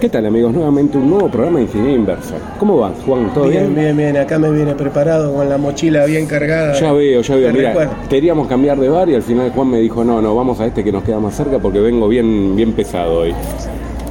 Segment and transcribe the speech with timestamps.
[0.00, 0.52] ¿Qué tal amigos?
[0.52, 2.34] Nuevamente un nuevo programa de Ingeniería Inversa.
[2.58, 3.32] ¿Cómo va, Juan?
[3.32, 3.74] ¿Todo bien?
[3.74, 4.16] Bien, bien, bien.
[4.18, 6.74] Acá me viene preparado con la mochila bien cargada.
[6.74, 7.52] Ya veo, ya veo.
[7.52, 7.92] Mira, recuerdo.
[8.10, 10.84] queríamos cambiar de bar y al final Juan me dijo, no, no, vamos a este
[10.84, 13.34] que nos queda más cerca porque vengo bien, bien pesado hoy.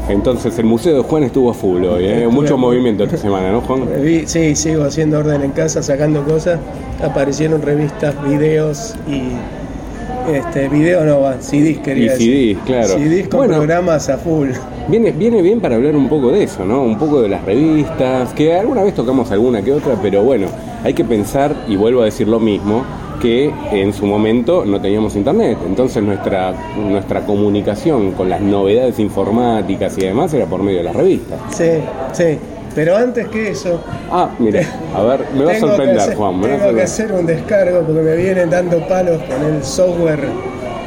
[0.09, 2.27] Entonces el museo de Juan estuvo a full hoy, ¿eh?
[2.27, 3.83] Mucho movimiento esta semana, ¿no, Juan?
[3.91, 6.59] Eh, Sí, sigo haciendo orden en casa, sacando cosas.
[7.03, 9.33] Aparecieron revistas, videos y.
[10.31, 12.55] Este, video no va, CDs quería Y decir.
[12.57, 12.87] CDs, claro.
[12.97, 13.55] CDs con Bueno.
[13.57, 14.49] programas a full.
[14.87, 16.81] Viene, viene bien para hablar un poco de eso, ¿no?
[16.83, 20.47] Un poco de las revistas, que alguna vez tocamos alguna que otra, pero bueno,
[20.83, 22.83] hay que pensar, y vuelvo a decir lo mismo,
[23.21, 25.57] que en su momento no teníamos internet.
[25.65, 30.95] Entonces nuestra, nuestra comunicación con las novedades informáticas y demás era por medio de las
[30.95, 31.39] revistas.
[31.51, 31.69] Sí,
[32.13, 32.37] sí.
[32.75, 34.61] Pero antes que eso, Ah, mira,
[34.93, 36.39] a ver, me va a sorprender, hacer, Juan.
[36.41, 39.63] me va a tengo que hacer un descargo porque me vienen dando palos con el
[39.63, 40.19] software,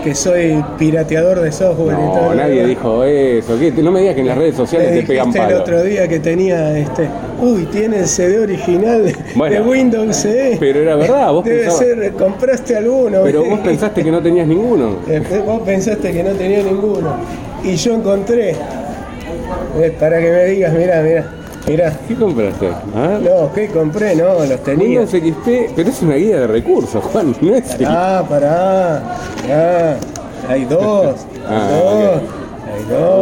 [0.05, 2.23] que soy pirateador de software y todo.
[2.23, 3.59] No, lo nadie dijo eso.
[3.59, 3.73] ¿Qué?
[3.83, 5.61] No me digas que en las redes sociales te pegan dijiste el palos.
[5.63, 7.09] otro día que tenía este.
[7.41, 10.57] Uy, tiene el CD original de- Bueno, de Windows CE.
[10.61, 13.21] pero era verdad, vos Debe pensabas- ser, compraste alguno.
[13.25, 14.97] Pero vos pensaste que no tenías ninguno.
[15.09, 17.17] Eh, Vos pensaste que no tenía ninguno.
[17.65, 18.55] Y yo encontré.
[19.81, 21.25] Eh, para que me digas, mirá, mirá.
[21.69, 21.99] Mirá.
[22.09, 22.69] ¿Qué compraste?
[22.97, 23.21] A ver.
[23.23, 24.17] No, ¿qué compré?
[24.17, 25.01] No, los tenía.
[25.01, 29.03] Windows XP, pero es una guía de recursos, Juan, no es Ah, pará.
[29.43, 29.97] pará.
[30.49, 31.17] Hay dos.
[31.51, 32.23] Ah, dos.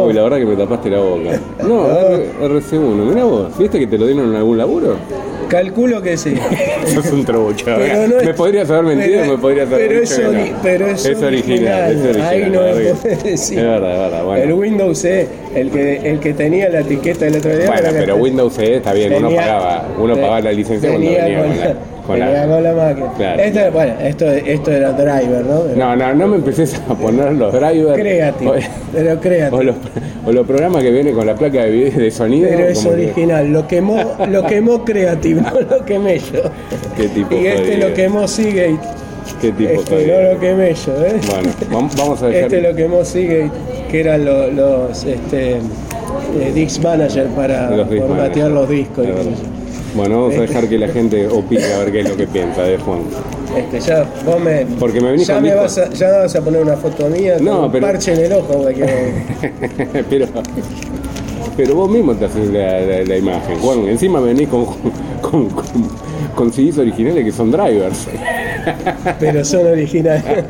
[0.05, 1.39] Uy, la verdad que me tapaste la boca.
[1.63, 1.87] No,
[2.41, 4.95] RC1, mirá vos, ¿viste que te lo dieron en algún laburo?
[5.49, 6.35] Calculo que sí.
[6.93, 7.79] Sos un trobuchado.
[7.79, 10.57] Pero no es- me podrías haber mentido, pero- me podrías haber pero dicho es no.
[10.61, 11.91] pero es original, original.
[11.91, 12.27] es original.
[12.27, 13.59] Ahí no podés decir.
[13.59, 14.43] Es verdad, es verdad, bueno.
[14.43, 17.67] El Windows CE, el que, el que tenía la etiqueta el otro día.
[17.67, 21.39] Bueno, pero que- Windows CE está bien, uno pagaba, uno pagaba la licencia cuando venía
[21.39, 21.75] con con la,
[22.07, 23.07] con la- venía con la máquina.
[23.17, 23.41] Claro.
[23.43, 25.61] Esto, bueno, esto, esto era driver, ¿no?
[25.61, 27.99] Pero No, no, no me empecés a poner los drivers.
[27.99, 28.53] Creative, O,
[28.93, 29.63] pero o creative.
[29.65, 29.75] los,
[30.25, 32.49] o los programas que vienen con la placa de, video, de sonido.
[32.49, 36.41] Pero es como que- original, lo quemó, lo quemó Creative, no lo quemé yo.
[36.95, 37.89] Qué tipo Y este jodido.
[37.89, 38.79] lo quemó Seagate,
[39.41, 40.21] Qué tipo este jodido.
[40.21, 41.15] no lo quemé yo, ¿eh?
[41.29, 41.49] Bueno,
[41.87, 42.43] vam- vamos a dejar.
[42.43, 43.51] Este lo quemó Seagate,
[43.91, 48.51] que eran lo- los este, eh, Dix Manager para Los formatear manager.
[48.51, 49.05] los discos.
[49.95, 52.27] Bueno, vamos a Este- dejar que la gente opine a ver qué es lo que
[52.27, 52.99] piensa de Juan.
[53.57, 56.41] Este, ya, vos me, Porque me venís ya con me vas a, ya vas a
[56.41, 58.65] poner una foto mía con No, un pero- parche en el ojo.
[60.09, 60.27] pero,
[61.55, 63.87] pero vos mismo te haces la, la- la imagen, Juan.
[63.87, 64.65] Encima venís con,
[65.29, 65.65] con, con,
[66.35, 68.07] con CDs originales que son drivers.
[69.19, 70.23] pero son originales.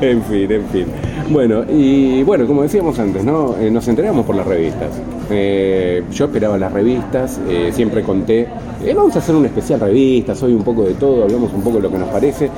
[0.00, 0.86] en fin, en fin.
[1.30, 3.56] Bueno, y bueno, como decíamos antes, ¿no?
[3.58, 4.90] Eh, nos enteramos por las revistas.
[5.30, 8.46] Eh, yo esperaba las revistas, eh, siempre conté,
[8.94, 11.82] vamos a hacer una especial revista, soy un poco de todo, hablamos un poco de
[11.84, 12.50] lo que nos parece.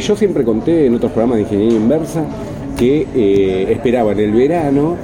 [0.00, 2.24] Yo siempre conté en otros programas de ingeniería inversa
[2.78, 4.96] que esperaba en el verano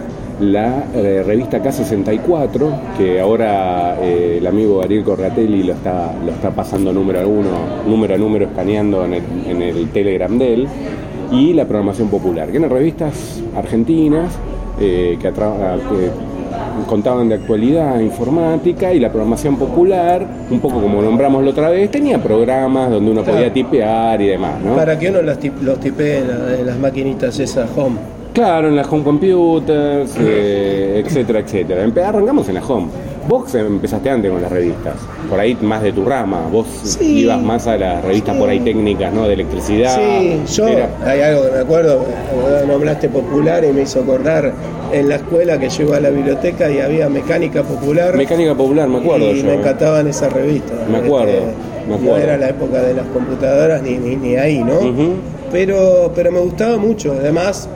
[0.42, 6.50] la eh, revista K64, que ahora eh, el amigo Ariel Corratelli lo está, lo está
[6.50, 7.48] pasando número a uno,
[7.86, 10.68] número a número escaneando en el, en el Telegram de él,
[11.30, 14.32] y la programación popular, que eran revistas argentinas
[14.80, 15.30] eh, que,
[16.86, 21.90] contaban de actualidad informática y la programación popular, un poco como nombramos la otra vez,
[21.90, 24.74] tenía programas donde uno podía tipear y demás, ¿no?
[24.76, 27.96] Para que uno los, tip- los tipee en las maquinitas esas home.
[28.32, 31.84] Claro, en las home computers, eh, etcétera, etcétera.
[31.84, 32.86] Empe- arrancamos en la home.
[33.28, 34.94] Vos empezaste antes con las revistas,
[35.28, 36.48] por ahí más de tu rama.
[36.50, 37.20] Vos Sí.
[37.20, 39.28] ibas más a las revistas por ahí técnicas, ¿no?
[39.28, 39.96] De electricidad.
[39.96, 44.52] Sí, yo, Era- hay algo que me acuerdo, eh, nombraste popular y me hizo acordar
[44.92, 48.16] en la escuela que yo iba a la biblioteca y había mecánica popular.
[48.16, 49.44] Mecánica popular, me acuerdo y yo.
[49.46, 50.88] me encantaban esas revistas.
[50.90, 51.42] Me acuerdo, Este,
[51.84, 52.16] me No acuerdo.
[52.18, 54.78] era la época de las computadoras ni, ni, ni ahí, ¿no?
[54.78, 55.12] Ujú.
[55.52, 57.12] pero, pero me gustaba mucho.
[57.12, 57.68] Además,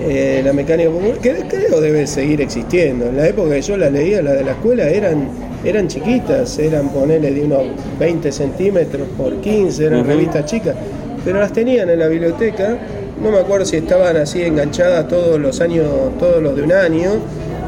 [0.00, 3.06] eh, la mecánica popular, que creo debe seguir existiendo.
[3.06, 5.28] En la época que yo la leía, la de la escuela, eran,
[5.64, 7.62] eran chiquitas, eran ponerle de unos
[7.98, 10.74] 20 centímetros por 15, eran revistas chicas,
[11.24, 12.78] pero las tenían en la biblioteca.
[13.22, 15.86] No me acuerdo si estaban así enganchadas todos los años,
[16.20, 17.10] todos los de un año,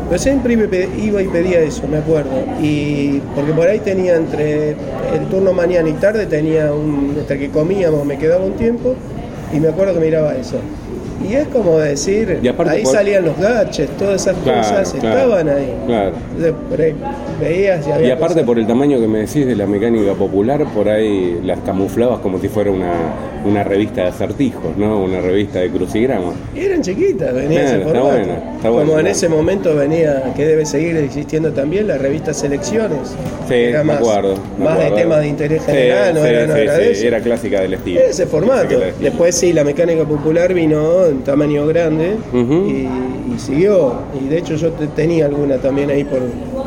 [0.09, 2.31] pero siempre iba y pe- iba y pedía eso, me acuerdo.
[2.63, 7.49] Y porque por ahí tenía entre el turno mañana y tarde, tenía un, hasta que
[7.51, 8.95] comíamos me quedaba un tiempo
[9.53, 10.57] y me acuerdo que miraba eso.
[11.29, 15.49] Y es como decir, ahí por- salían los gadgets, todas esas Claro, cosas claro, estaban
[15.51, 15.75] ahí.
[15.87, 16.13] Claro.
[16.37, 16.95] Entonces, por ahí
[17.41, 18.47] veías y había Y aparte cosas.
[18.47, 22.39] por el tamaño que me decís de la mecánica popular, por ahí las camuflabas como
[22.41, 22.93] si fuera una,
[23.45, 24.99] una revista de acertijos, ¿no?
[25.03, 26.35] Una revista de crucigramas.
[26.55, 30.33] Y eran chiquitas, venía Claro, ese está bueno, está bueno, Como en ese momento venía,
[30.35, 33.15] que debe seguir existiendo también, la revista Selecciones.
[33.47, 34.35] Sí, Era me más, acuerdo.
[34.59, 37.21] me más de temas de interés general, no sí, era, no sí, era sí, era
[37.21, 38.01] clásica del estilo.
[38.01, 38.75] Era ese formato.
[39.01, 42.89] Después sí, la mecánica popular vino en tamaño grande y,
[43.35, 43.93] y siguió.
[44.23, 46.21] Y de hecho yo te- tenía alguna también ahí por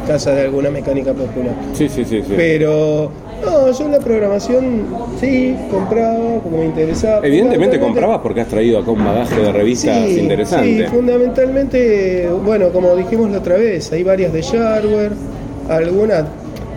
[0.08, 1.56] casa de alguna mecánica popular.
[1.74, 2.22] Sí, sí, sí.
[2.22, 2.34] sí.
[2.36, 3.10] Pero
[3.46, 4.86] no, yo la programación
[5.20, 7.26] sí compraba porque me interesaba.
[7.26, 10.86] Evidentemente comprabas porque has traído acá un bagaje de revistas Sí, interesante.
[10.88, 15.12] Sí, fundamentalmente, bueno, como dijimos la otra vez, hay varias de shareware,
[15.70, 16.26] algunas.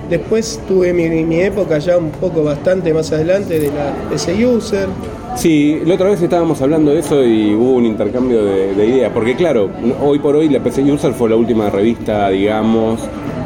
[0.08, 4.86] Después tuve mi, mi época ya un poco bastante más adelante de la PC User.
[5.36, 9.12] Sí, la otra vez estábamos hablando de eso y hubo un intercambio de, de ideas,
[9.12, 9.68] porque claro,
[10.02, 13.00] hoy por hoy la PC User fue la última revista, digamos,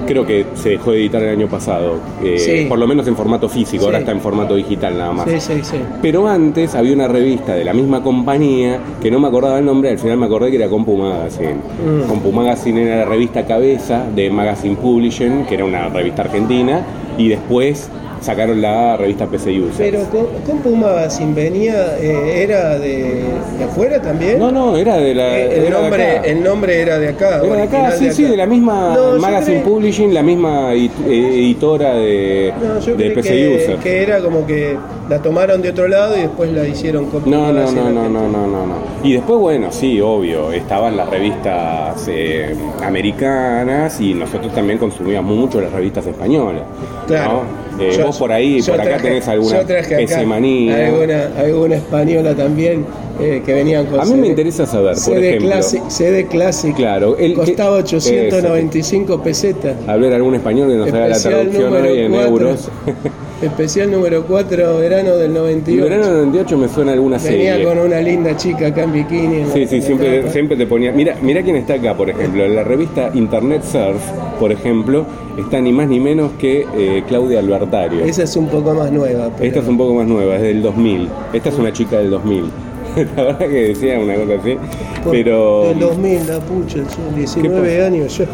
[0.07, 2.67] creo que se dejó de editar el año pasado, eh, Sí.
[2.69, 5.29] por lo menos en formato físico, ahora está en formato digital nada más.
[5.29, 5.77] Sí, sí, sí.
[6.01, 9.91] Pero antes había una revista de la misma compañía que no me acordaba el nombre,
[9.91, 11.55] al final me acordé que era Compu Magazine.
[11.55, 12.09] Mm.
[12.09, 16.83] Compu Magazine era la revista cabeza de Magazine Publishing, que era una revista argentina,
[17.19, 17.91] y después
[18.21, 19.91] sacaron la revista PC User.
[19.91, 23.25] Pero con, Compu Magazine venía, eh, era de,
[23.59, 24.39] de afuera también.
[24.39, 25.39] No, no, era de la.
[25.39, 26.27] Eh, el, era de nombre, acá.
[26.27, 27.41] el nombre era de acá.
[27.43, 28.31] Era de acá, sí, sí, acá.
[28.33, 33.21] de la misma No, Magazine Publishing, la misma eh, editora de, No, yo de que,
[33.21, 33.77] User.
[33.79, 34.77] que era como que
[35.09, 38.29] la tomaron de otro lado y después la hicieron Compu No, no, no, no, no,
[38.29, 38.75] no, no, no.
[39.03, 45.61] Y después, bueno, sí, obvio, estaban las revistas eh, americanas y nosotros también consumíamos mucho
[45.61, 46.63] las revistas españolas.
[47.07, 47.43] Claro.
[47.45, 47.70] ¿no?
[47.81, 50.87] Eh, Yo- vos por ahí, por acá traje- tenés alguna yo traje acá PC manía.
[50.87, 52.85] Alguna, alguna española también
[53.21, 55.49] eh, que venían con A mí me CD interesa saber, por CD ejemplo.
[55.51, 59.77] Classic, CD Classic Claro, el- costaba que- 895 pesetas.
[59.87, 62.69] Hablar algún español que nos haga la traducción hoy en euros.
[63.43, 65.83] Especial número 4, verano del Y 98.
[65.85, 67.65] verano del 98 me suena alguna Venía serie.
[67.67, 69.37] con una linda chica acá en bikini.
[69.41, 70.93] en Sí, sí, en siempre, siempre te ponía.
[70.93, 72.45] Mira, mira quién está acá, por ejemplo.
[72.45, 74.03] En la revista Internet Surf,
[74.39, 75.07] por ejemplo,
[75.39, 78.05] está ni más ni menos que eh, Claudia Albertario.
[78.05, 79.31] Esa es un poco más nueva.
[79.35, 81.09] pero- Esta es un poco más nueva, es del 2000.
[81.33, 82.45] Esta es una chica del 2000.
[83.17, 84.57] La verdad que decía una cosa así.
[85.03, 85.65] Por- Pero.
[85.69, 88.25] Del 2000, la pucha, yo, 19 años yo.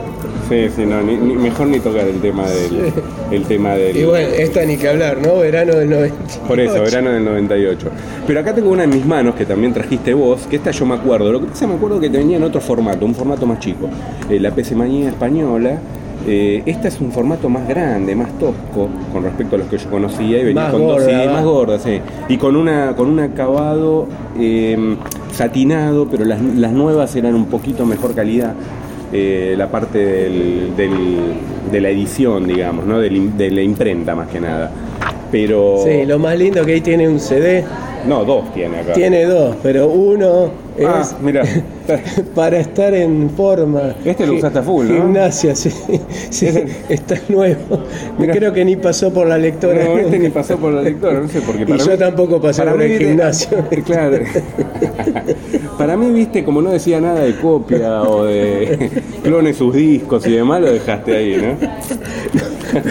[0.49, 2.93] Sí, sí, no, ni- ni- mejor ni tocar el tema del.
[3.33, 3.97] El tema del.
[3.97, 5.39] Y bueno, esta ni que hablar, ¿no?
[5.39, 6.41] Verano del 98.
[6.47, 7.89] Por eso, verano del 98.
[8.27, 10.95] Pero acá tengo una en mis manos que también trajiste vos, que esta yo me
[10.95, 11.33] acuerdo.
[11.33, 13.89] Lo que pasa me acuerdo que venía en otro formato, un formato más chico.
[14.31, 15.79] Eh, la PC Manía española.
[16.29, 19.89] eh, esta es un formato más grande, más tosco con respecto a los que yo
[19.91, 21.33] conocía y venía Más con dos gorda, sí, ¿va?
[21.33, 22.01] más gorda, sí.
[22.29, 24.07] Y con una con un acabado
[24.39, 24.97] eh,
[25.33, 28.55] satinado, pero las, las nuevas eran un poquito mejor calidad.
[29.13, 31.35] Eh, la parte del, del-
[31.71, 32.99] de la edición, digamos, ¿no?
[33.01, 34.71] Del de la imprenta más que nada.
[35.33, 37.65] Pero Sí, lo más lindo que ahí tiene un CD.
[38.07, 38.93] no, dos tiene acá.
[38.93, 41.43] Tiene dos, pero uno es Ah, mira.
[42.35, 43.95] para estar en forma.
[44.05, 44.95] Este lo usaste a full, ¿no?
[44.95, 45.71] Gimnasia, sí.
[46.31, 46.49] sí
[46.89, 47.81] está nuevo.
[48.19, 48.35] Mirá.
[48.35, 49.85] Creo que ni pasó por la lectora.
[49.85, 51.73] No, este ni pasó por la lectora, no sé por qué.
[51.73, 53.49] Y yo tampoco pasé por el viste- gimnasio.
[53.87, 54.19] Claro.
[55.79, 58.91] para mí, viste, como no decía nada de copia o de
[59.23, 61.69] clone sus discos y demás, lo dejaste ahí, ¿no?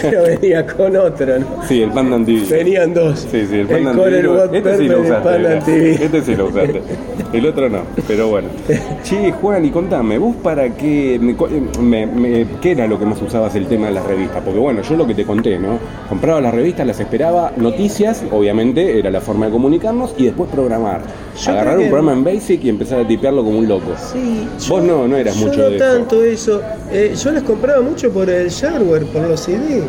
[0.00, 1.46] Pero venía con otro, ¿no?
[1.68, 2.46] Sí, el Panda TV.
[2.50, 3.26] Venían dos.
[3.30, 3.92] Sí, sí, el el Panda.
[3.92, 6.04] Watt Este sí lo el usaste.
[6.04, 6.82] Este sí lo usaste.
[7.32, 7.75] El otro no,
[8.06, 8.48] pero bueno.
[9.04, 11.18] Che, Juan, y contame, ¿vos para qué,
[11.80, 14.42] me- me- qué era lo que más usabas el tema de las revistas?
[14.44, 15.78] Porque bueno, yo lo que te conté, ¿no?
[16.08, 21.02] Compraba las revistas, las esperaba, noticias, obviamente, era la forma de comunicarnos, y después programar.
[21.40, 23.92] Yo Agarrar un programa en Basic y empezar a tipearlo como un loco.
[24.12, 25.84] Sí, Vos no, no eras yo mucho no de eso.
[25.84, 26.60] tanto eso.
[26.90, 29.82] Eh, yo las compraba mucho por el shareware, por los CD.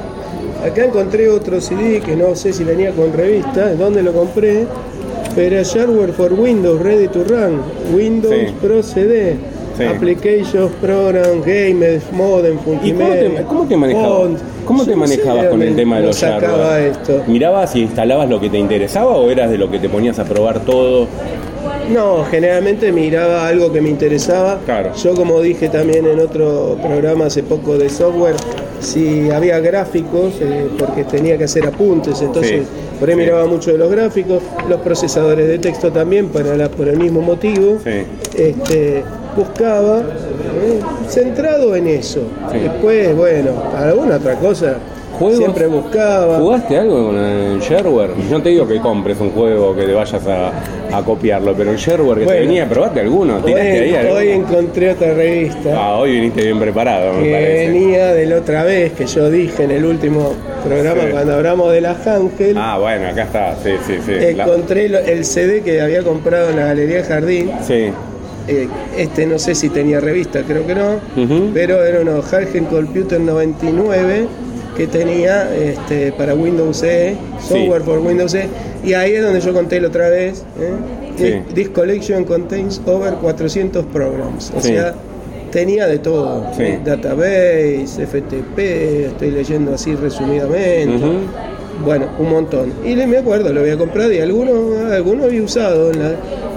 [0.65, 4.65] Acá encontré otro CD que no sé si venía con revista, ¿dónde lo compré?
[5.38, 7.62] Pero shareware for Windows, Ready to Run,
[7.96, 8.53] Windows Sí.
[8.62, 9.36] Pro CD,
[9.77, 9.84] Sí.
[9.84, 13.36] Applications, Program, Games, Modem, ¿Y cómo Multimedia.
[13.38, 14.10] te, cómo te manejabas?
[14.10, 14.39] Font.
[14.65, 16.91] ¿Cómo Yo te no sé manejabas de con el tema de lo los sacaba hardware?
[16.91, 17.24] esto.
[17.27, 20.25] ¿Mirabas y instalabas lo que te interesaba o eras de lo que te ponías a
[20.25, 21.08] probar todo?
[21.94, 24.60] No, generalmente miraba algo que me interesaba.
[24.65, 24.91] Claro.
[24.96, 28.36] Yo como dije también en otro programa hace poco de software,
[28.82, 32.67] si había gráficos, eh, porque tenía que hacer apuntes, entonces Sí,
[33.00, 33.22] por ahí sí.
[33.22, 37.22] miraba mucho de los gráficos, los procesadores de texto también para la- por el mismo
[37.22, 37.77] motivo.
[37.84, 38.04] Sí.
[38.38, 39.04] Este,
[39.36, 42.22] buscaba, eh, centrado en eso.
[42.51, 42.60] Sí.
[42.60, 44.77] Después, bueno, alguna otra cosa.
[45.19, 45.38] ¿Juegos?
[45.38, 46.38] Siempre buscaba.
[46.39, 48.12] ¿Jugaste algo con el shareware?
[48.29, 50.51] No te digo que compres un juego que te vayas a,
[50.97, 52.39] a copiarlo, pero el shareware que Bueno.
[52.41, 53.36] te venía, ¿probaste alguno?
[53.38, 54.15] Hoy, ¿Tiraste ahí alguno?
[54.19, 55.69] hoy encontré otra revista.
[55.75, 57.67] Ah, hoy viniste bien preparado, me que parece.
[57.69, 60.33] venía de la otra vez que yo dije en el último
[60.65, 61.07] programa Sí.
[61.12, 62.55] cuando hablamos de la Ángel.
[62.57, 64.12] Ah, bueno, acá está, sí, sí, sí.
[64.19, 67.51] Encontré el CD que había comprado en la Galería Jardín.
[67.65, 67.89] Sí,
[68.50, 68.65] Eh,
[68.97, 71.00] este no sé si tenía revista, creo que no.
[71.53, 74.25] Pero era unos Hargen Computer 99
[74.77, 78.48] que tenía este, para Windows E, software por Windows E.
[78.84, 80.43] Y ahí es donde yo conté la otra vez.
[80.60, 81.41] ¿eh?
[81.55, 84.53] This collection contains over 400 programs.
[84.55, 84.93] O sea,
[85.51, 86.46] tenía de todo.
[86.55, 86.77] Sí.
[86.86, 88.60] Database, FTP,
[89.07, 91.03] estoy leyendo así resumidamente.
[91.84, 92.74] Bueno, un montón.
[92.86, 96.12] Y me acuerdo, lo había comprado y alguno, alguno había usado en la,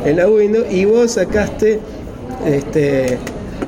[0.05, 1.79] en la Windows y vos sacaste
[2.47, 3.19] este,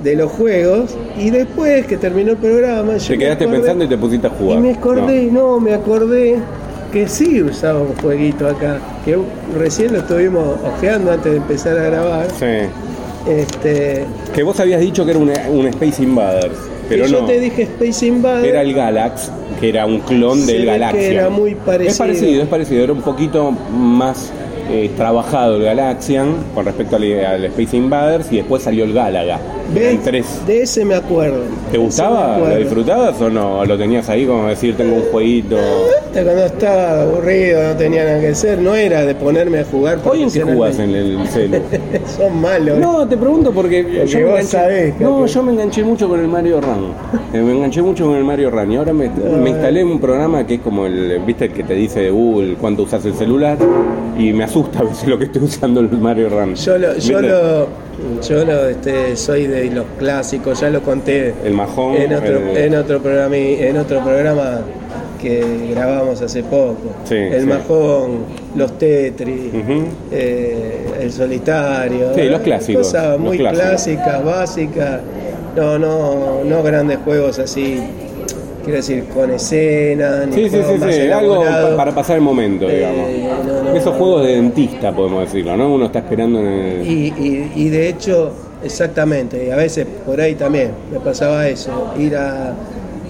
[0.02, 2.96] de los juegos y después que terminó el programa...
[2.96, 4.58] yo Te me quedaste acordé- pensando y te pusiste a jugar.
[4.58, 5.60] y me acordé, no.
[5.60, 6.36] me acordé
[6.92, 9.16] que sí usaba un jueguito acá, que
[9.58, 12.26] recién lo estuvimos ojeando antes de empezar a grabar.
[12.28, 12.38] No.
[12.38, 12.68] Sí.
[13.30, 14.04] Este,
[14.34, 16.56] Que vos habías dicho que era un, un Space Invaders,
[16.88, 17.26] pero y yo no.
[17.26, 18.48] te dije Space Invaders.
[18.48, 19.30] Era el Galax,
[19.60, 21.98] que era un clon del ve que era muy Es parecido.
[21.98, 22.82] parecido, es parecido.
[22.84, 24.32] Era un poquito más
[24.70, 29.40] eh, trabajado el Galaxian con respecto al, al Space Invaders y después salió el Galaga.
[29.74, 30.42] En tres.
[30.46, 31.40] De ese me acuerdo.
[31.70, 32.36] ¿Te gustaba?
[32.36, 32.54] acuerdo.
[32.54, 33.60] ¿Lo disfrutabas o no?
[33.60, 35.56] ¿O ¿Lo tenías ahí como decir, tengo un jueguito?
[36.06, 39.98] Hasta Cuando estaba aburrido, no tenía nada que hacer, no era de ponerme a jugar.
[40.04, 41.58] ¿Hoy en qué jugás en el celu?
[42.16, 42.78] Son malos.
[42.78, 46.28] No, te pregunto porque, yo, me enganché, sabés, no, yo me enganché mucho con el
[46.28, 46.92] Mario Run.
[47.32, 50.46] Eh, me enganché mucho con el Mario Run y ahora me, me instalé un programa
[50.46, 53.56] que es como el, viste, el que te dice de Google cuánto usas el celular
[54.18, 56.54] y me asusta a veces lo que estoy usando el Mario Run.
[56.54, 57.68] Yo lo, yo lo,
[58.26, 61.96] yo lo, este, soy de los clásicos, ya lo conté El majón.
[61.96, 64.60] en otro, el- en otro programa, en otro programa
[65.20, 66.78] que grabamos hace poco.
[67.04, 67.46] Sí, el sí.
[67.46, 68.24] majón,
[68.56, 69.52] los Tetris,
[70.10, 72.14] eh, el solitario.
[72.14, 73.68] Sí, los clásicos, Cosas muy clásicos.
[73.68, 75.00] clásicas, básicas.
[75.56, 77.78] No, no, no grandes juegos así.
[78.62, 81.44] Quiero decir, con escena, ni Sí, sí, sí, sí, algo
[81.76, 83.44] para pasar el momento, Eh, digamos.
[83.46, 85.74] no, no, Esos juegos de dentista, podemos decirlo, ¿no?
[85.74, 86.86] Uno está esperando en el...
[86.86, 91.92] Y, y- y de hecho, exactamente, y a veces por ahí también me pasaba eso,
[91.98, 92.54] ir a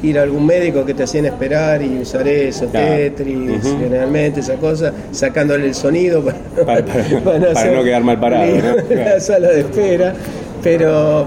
[0.02, 2.92] ir a algún médico que te hacían esperar y usar eso, Claro.
[2.97, 6.85] Tetris, generalmente esa cosa, sacándole el sonido para, Para-
[7.23, 8.90] para hacer no quedar mal parado, ¿no?
[8.94, 10.12] en la sala de espera.
[10.61, 11.26] Pero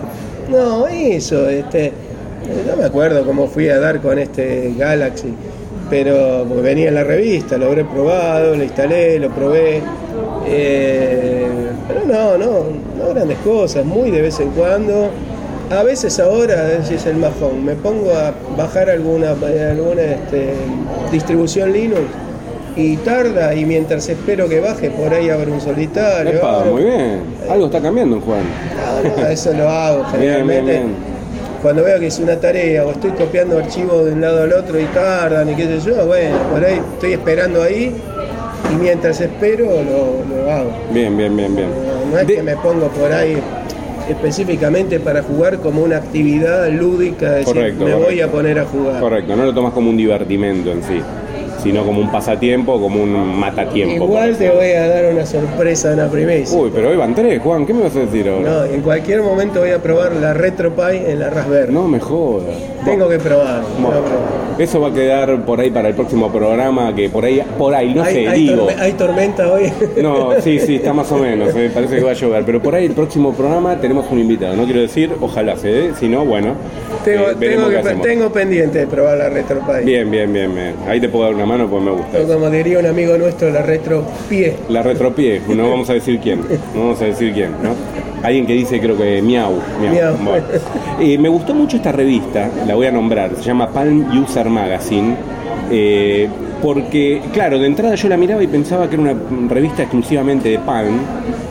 [0.51, 1.93] no, eso, este,
[2.69, 5.33] no me acuerdo cómo fui a dar con este Galaxy,
[5.89, 9.81] pero porque venía en la revista, lo habré probado, lo instalé, lo probé.
[10.47, 11.47] eh,
[11.87, 12.51] pero no, no,
[12.97, 15.09] no grandes cosas, muy de vez en cuando.
[15.71, 20.53] A veces ahora, decís el majón, me pongo a bajar alguna, alguna este,
[21.11, 22.01] distribución Linux
[22.75, 26.33] y tarda y mientras espero que baje por ahí abro un solitario.
[26.33, 27.21] Epa, abro- muy bien.
[27.49, 28.41] Algo está cambiando en Juan.
[29.17, 30.71] no, no, eso lo hago Bien, generalmente.
[30.71, 31.14] bien, bien.
[31.61, 34.79] Cuando veo que hice una tarea o estoy copiando archivos de un lado al otro
[34.79, 37.95] y tardan y qué sé yo, bueno, por ahí estoy esperando ahí
[38.71, 40.71] y mientras espero lo, lo hago.
[40.91, 41.69] Bien, bien, bien, bien.
[41.69, 43.37] No, no es De- que me pongo por ahí
[44.09, 48.99] específicamente para jugar como una actividad lúdica, decir, Correcto, me voy a poner a jugar.
[48.99, 51.01] Correcto, no lo tomas como un divertimento en sí,
[51.65, 54.05] sino como un pasatiempo, como un matatiempo.
[54.05, 56.55] Igual te voy a dar una sorpresa, una primicia.
[56.55, 58.47] Uy, pero hoy van tres, Juan, ¿qué me vas a decir ahora?
[58.51, 61.73] No, en cualquier momento voy a probar la RetroPie en la Raspberry.
[61.73, 62.55] No, me jodas.
[62.85, 63.63] Tengo que probar.
[63.81, 63.97] Bueno,
[64.59, 67.95] eso va a quedar por ahí para el próximo programa, que por ahí, por ahí,
[67.95, 68.67] no hay, sé, hay digo.
[68.69, 69.73] torme- hay tormenta hoy.
[70.03, 72.75] No, sí, sí, está más o menos, me parece que va a llover, pero por
[72.75, 76.23] ahí el próximo programa tenemos un invitado, no quiero decir, ojalá se dé, si no,
[76.25, 76.53] bueno,
[77.03, 79.81] tengo, eh, tengo, que- tengo pendiente de probar la RetroPie.
[79.83, 82.19] Bien, bien, bien, bien, ahí te puedo dar una mano, pues me gusta.
[82.19, 84.55] O como diría un amigo nuestro, la RetroPie.
[84.69, 86.41] La retropié, no vamos a decir quién,
[86.75, 87.75] no vamos a decir quién, ¿no?
[88.23, 89.93] Alguien que dice, creo que miau, miau.
[89.93, 90.17] Miau.
[90.17, 90.45] Bueno.
[90.99, 95.15] Eh, me gustó mucho esta revista, la voy a nombrar, se llama Palm User Magazine,
[95.71, 96.27] eh,
[96.61, 99.15] porque, claro, de entrada yo la miraba y pensaba que era una
[99.49, 100.99] revista exclusivamente de Palm,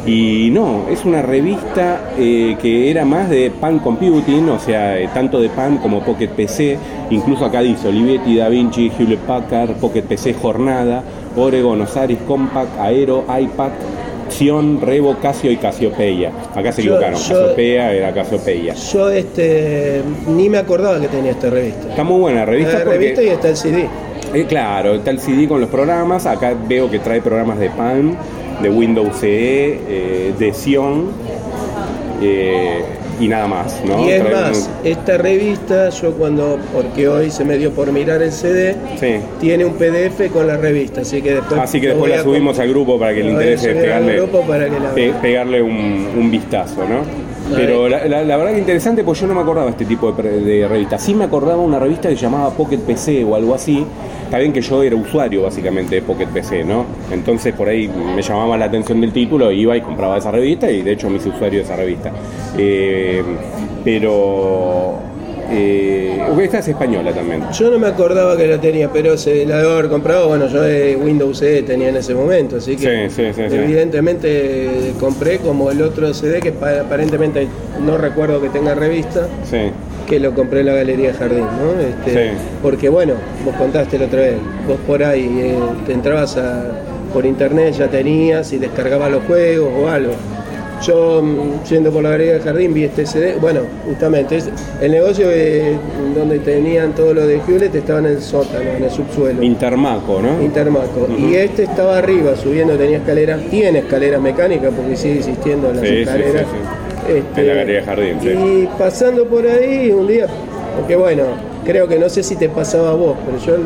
[0.07, 5.09] y no, es una revista eh, que era más de Palm Computing, o sea, eh,
[5.15, 6.77] tanto de Palm como Pocket PC,
[7.11, 11.03] incluso acá dice Olivetti, Da Vinci, Hewlett Packard, Pocket PC Jornada,
[11.37, 13.71] Oregon, Osiris, Compact, Aero, iPad,
[14.29, 16.33] Xion, Revo, Casio y Casiopeia.
[16.55, 18.75] Acá se Yo- equivocaron, yo- Casiopeia era Casiopeia.
[18.75, 21.89] Yo este ni me acordaba que tenía esta revista.
[21.91, 22.99] Está muy buena la revista la porque...
[22.99, 23.87] revista y está el CD.
[24.33, 26.27] Eh, claro, está el CD con los programas.
[26.27, 28.15] Acá veo que trae programas de Palm,
[28.63, 31.09] de Windows CE, eh, de Sion
[32.23, 32.83] eh,
[33.21, 34.05] y nada más, ¿no?
[34.05, 37.93] y es Trae más, un- esta revista, yo cuando, porque hoy se me dio por
[37.93, 39.17] mirar el CD, Sí.
[39.41, 41.61] tiene un PDF con la revista, así que después.
[41.61, 44.81] Así que después la subimos al grupo para que le interese pegarle, grupo para que
[44.81, 45.21] la pe- vean.
[45.23, 47.03] pegarle un, un vistazo, ¿no?
[47.55, 50.13] Pero la, la- la verdad que interesante, pues yo no me acordaba de este tipo
[50.13, 51.03] de, de revistas.
[51.03, 53.85] Sí me acordaba una revista que se llamaba Pocket PC o algo así.
[54.25, 56.85] Está bien que yo era usuario básicamente de Pocket PC, ¿no?
[57.13, 60.83] Entonces por ahí me llamaba la atención del título, iba y compraba esa revista y
[60.83, 62.11] de hecho me hice usuario de esa revista.
[62.57, 63.23] Eh,
[63.85, 64.95] pero
[65.51, 67.43] eh, esta es española también.
[67.53, 70.29] Yo no me acordaba que la tenía, pero se la debo haber comprado.
[70.29, 73.57] Bueno, yo de Windows CD tenía en ese momento, así que Sí, sí, sí, sí.
[73.57, 77.47] evidentemente compré como el otro CD que pa- aparentemente
[77.85, 79.27] no recuerdo que tenga revista,
[80.07, 81.81] que lo compré en la Galería Jardín, ¿no?
[81.81, 82.33] Este.
[82.63, 84.35] Porque bueno, vos contaste la otra vez,
[84.69, 85.55] vos por ahí eh,
[85.87, 86.67] te entrabas a-
[87.13, 90.13] por internet, ya tenías y descargabas los juegos o algo.
[90.83, 93.37] Yo, mm, yendo por la Galería Jardín, vi este CD.
[93.41, 94.51] Bueno, justamente, es-
[94.83, 95.77] el negocio eh,
[96.15, 99.43] donde tenían todo lo de Hewlett estaba en el sótano, en el subsuelo.
[99.43, 100.43] Intermaco, ¿no?
[100.43, 101.09] Intermarco.
[101.19, 105.87] Y este estaba arriba, subiendo, tenía escaleras, tiene escaleras mecánicas porque sigue existiendo las Sí,
[105.89, 106.43] sí, escaleras.
[106.43, 108.29] sí, Este, En la Galería Jardín, sí.
[108.29, 110.27] Y pasando por ahí un día,
[110.77, 111.23] porque bueno,
[111.65, 113.63] creo que no sé si te pasaba a vos, pero yo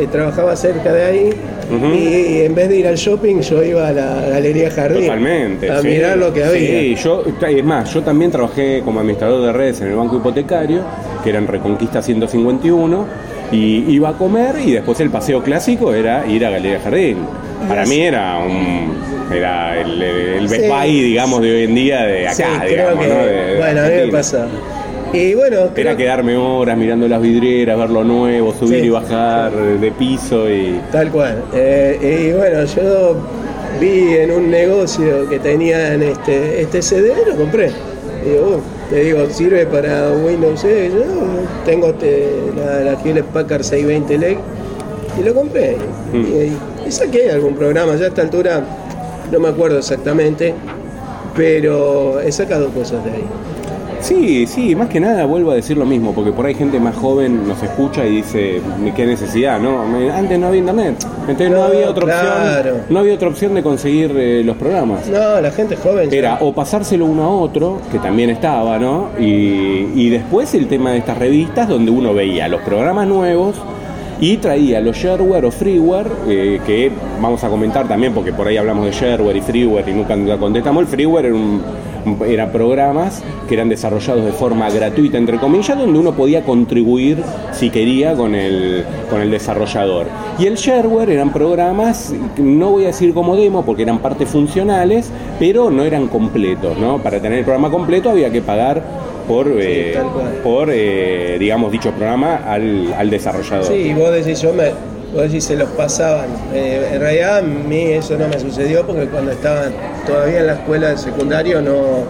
[0.00, 1.30] eh, trabajaba cerca de ahí
[1.70, 1.94] Ujú.
[1.94, 5.70] y, en vez de ir al shopping yo iba a la Galería Jardín Totalmente.
[5.70, 5.88] a sí.
[5.88, 6.60] mirar lo que había.
[6.80, 10.82] Sí, yo, es más, yo también trabajé como administrador de redes en el banco hipotecario,
[11.22, 13.06] que era en Reconquista 151,
[13.52, 17.18] y iba a comer y después el paseo clásico era ir a Galería Jardín.
[17.66, 18.96] Para mí era un
[19.34, 20.68] era el, el Best Sí.
[20.70, 23.14] Buy, digamos, de hoy en día de acá, Sí, digamos, ¿no?
[23.26, 24.46] De- bueno, a mí me pasa.
[25.12, 28.86] Y bueno, Era quedarme horas mirando las vidrieras, ver lo nuevo, subir Sí.
[28.86, 30.80] y bajar de piso y.
[30.92, 31.42] Tal cual.
[31.54, 33.16] Eh, y bueno, yo
[33.80, 37.70] vi en un negocio que tenían este, este CD, lo compré.
[38.24, 40.92] Digo, "Uh", te digo, sirve para Windows 10.
[40.92, 41.00] Yo
[41.64, 44.38] tengo este, la, la Hewlett Packard 620 LEG
[45.18, 45.76] y lo compré.
[46.12, 46.26] Mm.
[46.84, 48.62] Y, y saqué algún programa, ya a esta altura
[49.32, 50.52] no me acuerdo exactamente,
[51.34, 53.24] pero he sacado cosas de ahí.
[54.00, 56.94] Sí, sí, más que nada vuelvo a decir lo mismo, porque por ahí gente más
[56.96, 58.60] joven nos escucha y dice,
[58.96, 59.82] qué necesidad, ¿no?
[60.14, 62.58] Antes no había internet, entonces no, No, había otra claro.
[62.70, 65.06] opción, no había otra opción de conseguir eh, los programas.
[65.08, 66.08] No, la gente joven.
[66.10, 69.08] ya- Era o pasárselo uno a otro, que también estaba, ¿no?
[69.18, 73.56] Y, y después el tema de estas revistas donde uno veía los programas nuevos
[74.20, 78.56] y traía los shareware o freeware, eh, que vamos a comentar también, porque por ahí
[78.56, 80.82] hablamos de shareware y freeware y nunca contestamos.
[80.82, 81.62] El freeware era, un,
[82.26, 87.22] era programas que eran desarrollados de forma gratuita, entre comillas, donde uno podía contribuir,
[87.52, 90.06] si quería, con el, con el desarrollador.
[90.38, 95.10] Y el shareware eran programas, no voy a decir como demo, porque eran partes funcionales,
[95.38, 96.98] pero no eran completos, ¿no?
[96.98, 98.82] Para tener el programa completo había que pagar
[99.28, 99.96] por, eh,
[100.42, 103.66] por eh, digamos, dicho programa al, al desarrollador.
[103.66, 104.70] Sí, vos decís, yo me,
[105.12, 106.26] vos decís, se los pasaban.
[106.54, 109.66] Eh, en realidad a mí eso no me sucedió porque cuando estaba
[110.06, 112.04] todavía en la escuela de secundario no,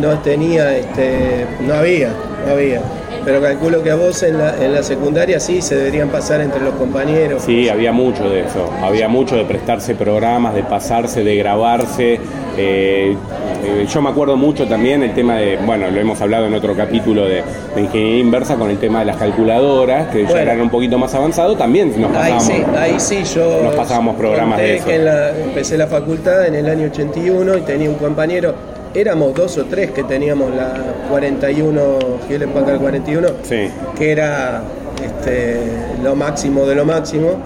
[0.00, 2.10] no tenía, este, no había,
[2.46, 2.82] no había.
[3.24, 6.60] Pero calculo que a vos en la, en la secundaria sí se deberían pasar entre
[6.60, 7.42] los compañeros.
[7.44, 8.70] Sí, había mucho de eso.
[8.82, 12.20] Había mucho de prestarse programas, de pasarse, de grabarse.
[12.56, 13.16] Eh,
[13.64, 16.74] eh, yo me acuerdo mucho también el tema de, bueno, lo hemos hablado en otro
[16.76, 17.42] capítulo de,
[17.74, 21.14] de ingeniería inversa con el tema de las calculadoras, que ya eran un poquito más
[21.14, 22.44] avanzados, también nos Ahí pasábamos.
[22.44, 24.84] sí, ahí sí yo Nos pasábamos programas de eso.
[24.86, 28.54] que en la- empecé la facultad en el año 81 y tenía un compañero,
[28.94, 30.72] éramos dos o tres que teníamos la
[31.10, 33.68] 41, Hewlett Packard 41, Sí.
[33.98, 34.62] que era
[35.04, 35.60] este,
[36.02, 37.38] lo máximo de lo máximo.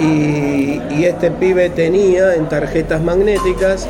[0.00, 3.86] Y, y este pibe tenía en tarjetas magnéticas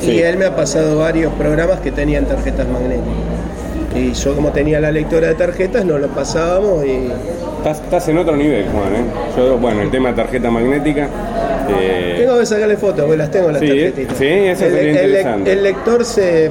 [0.00, 0.12] Sí.
[0.12, 3.08] y él me ha pasado varios programas que tenían tarjetas magnéticas.
[3.96, 7.08] Y yo como tenía la lectora de tarjetas, nos lo pasábamos y
[7.58, 8.94] Estás, estás en otro nivel, Juan.
[8.94, 9.04] ¿eh?
[9.36, 11.08] Yo, bueno, el tema de tarjeta magnética.
[11.80, 14.16] eh, Tengo que sacarle fotos, porque las tengo las Sí, tarjetitas.
[14.16, 15.52] sí, eso el, sería el- interesante.
[15.52, 16.50] el lector se,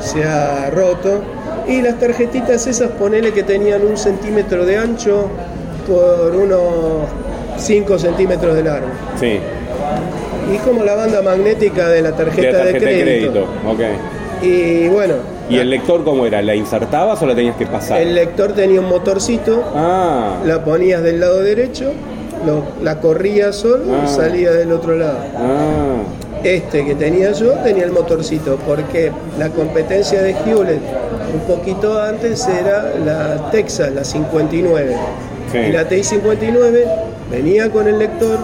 [0.00, 1.22] se ha roto
[1.68, 5.28] y las tarjetitas esas, ponele que tenían un centímetro de ancho
[5.86, 6.60] por unos
[7.58, 8.88] 5 centímetros de largo.
[9.20, 9.38] sí,
[10.54, 13.42] Y como la banda magnética de la de tarjeta, la tarjeta de, crédito.
[13.66, 13.80] Ok.
[14.42, 15.14] Y bueno,
[15.48, 16.42] ¿Y el lector cómo era?
[16.42, 18.00] ¿La insertabas o la tenías que pasar?
[18.00, 21.92] el lector tenía un motorcito, Ah, la ponías del lado derecho,
[22.46, 24.04] lo- la corría solo Ah.
[24.04, 25.18] y salía del otro lado.
[25.36, 25.96] ah,
[26.44, 30.80] Este que tenía yo tenía el motorcito, porque la competencia de Hewlett
[31.34, 34.94] un poquito antes era la Texas, la 59.
[35.50, 35.58] Sí.
[35.58, 36.86] Y la TI 59
[37.30, 38.38] venía con el lector,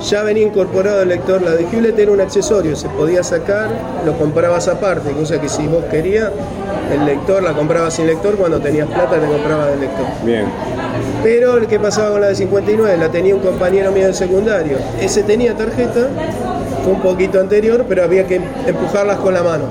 [0.00, 1.42] ya venía incorporado el lector.
[1.42, 3.68] La de Hewlett era un accesorio, se podía sacar,
[4.04, 6.30] lo comprabas aparte, cosa que si vos querías
[6.92, 10.06] el lector, la comprabas sin lector, cuando tenías plata te comprabas el lector.
[10.24, 10.46] bien.
[11.22, 14.78] Pero el que pasaba con la de 59 la tenía un compañero mío del secundario.
[15.00, 16.08] Ese tenía tarjeta,
[16.84, 19.64] fue un poquito anterior, pero había que empujarlas con la mano.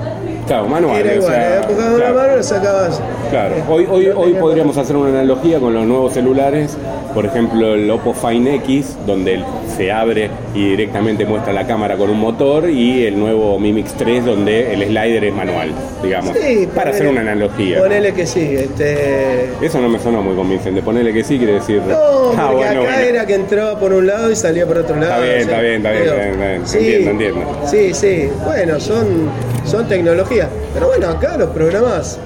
[0.48, 0.96] Claro, manual.
[1.00, 2.14] Era o igual, sea, claro.
[2.14, 3.00] mano y lo sacabas.
[3.30, 6.76] Claro, Eh, hoy, hoy, hoy podríamos hacer una analogía con los nuevos celulares,
[7.14, 9.42] por ejemplo el Oppo Find X, donde
[9.76, 13.92] se abre y directamente muestra la cámara con un motor y el nuevo Mi Mix
[13.94, 15.68] 3 donde el slider es manual,
[16.02, 16.34] digamos.
[16.36, 17.78] Sí, para ponele- hacer una analogía.
[17.78, 18.56] Ponele que sí.
[18.56, 19.50] Este...
[19.60, 20.80] Eso no me sonó muy convincente.
[20.80, 21.82] Ponele que sí quiere decir.
[21.86, 21.94] No,
[22.28, 23.08] porque Ah, bueno, acá bueno.
[23.08, 25.22] era que entraba por un lado y salía por otro lado.
[25.22, 26.66] bien, o sea, está bien, está bien, está bien, está bien.
[26.66, 27.60] Sí, Entiendo, entiendo.
[27.66, 28.28] Sí, sí.
[28.44, 29.06] Bueno, son,
[29.68, 30.48] son tecnologías.
[30.74, 32.18] Pero bueno, acá los programas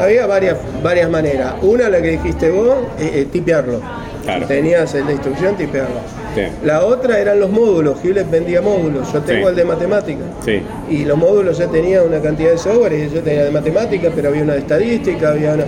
[0.00, 1.54] había varias, varias maneras.
[1.62, 3.80] Una, la que dijiste vos, eh, eh, tipearlo.
[4.24, 4.46] Claro.
[4.46, 6.00] Tenías en la instrucción, tipearlo.
[6.34, 6.42] Sí.
[6.62, 7.96] La otra eran los módulos.
[8.04, 9.10] Hewlett vendía módulos.
[9.12, 9.50] Yo tengo Sí.
[9.50, 10.20] el de matemática.
[10.44, 10.62] Sí.
[10.90, 14.28] Y los módulos ya tenían una cantidad de software, y yo tenía de matemática, pero
[14.28, 15.64] había una de estadística, había una.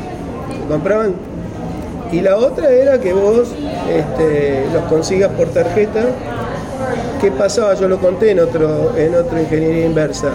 [0.68, 1.14] compraban.
[2.12, 3.48] Y la otra era que vos
[3.88, 6.02] este, los consigas por tarjeta.
[7.20, 7.74] ¿Qué pasaba?
[7.74, 10.28] Yo lo conté en otro, en otro ingeniería inversa.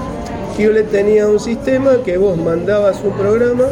[0.58, 3.66] Hewlett tenía un sistema que vos mandabas un programa,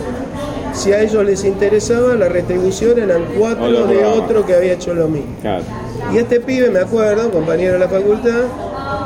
[0.73, 4.13] si a ellos les interesaba, la retribución eran cuatro de programa.
[4.15, 5.35] otro que había hecho lo mismo.
[5.41, 5.63] Claro.
[6.11, 8.41] Y este pibe, me acuerdo, compañero de la facultad,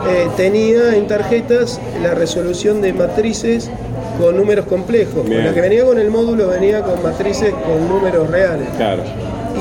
[0.09, 3.69] eh, tenía en tarjetas la resolución de matrices
[4.19, 5.25] con números complejos.
[5.25, 5.37] Bien.
[5.37, 8.67] Con la que venía con el módulo venía con matrices con números reales.
[8.77, 9.03] Claro.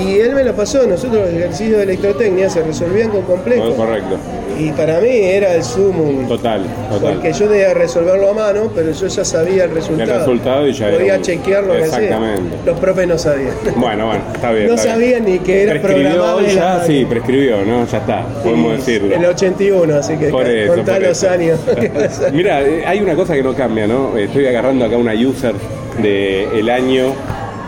[0.00, 3.74] Y él me lo pasó, nosotros los ejercicios de electrotecnia se resolvían con complejos.
[3.74, 4.16] Correcto.
[4.58, 6.26] Y para mí era el sumum.
[6.26, 7.14] Total, total.
[7.14, 10.12] Porque yo debía resolverlo a mano, pero yo ya sabía el resultado.
[10.12, 11.98] El resultado y ya era Podía un- chequear lo que hacía.
[12.04, 12.56] Exactamente.
[12.64, 13.54] Los profes no sabían.
[13.76, 14.68] Bueno, bueno, está bien.
[14.68, 14.96] No está bien.
[14.96, 16.54] sabían ni que era Prescribió programable.
[16.54, 17.86] ya, sí, prescribió, ¿no?
[17.86, 19.14] Ya está, podemos decirlo.
[19.14, 21.30] El 81, así que Por eso, contá por los eso.
[21.30, 21.60] años.
[22.32, 24.16] Mira, eh, hay una cosa que no cambia, ¿no?
[24.16, 25.54] Estoy agarrando acá una user
[26.02, 27.12] del año,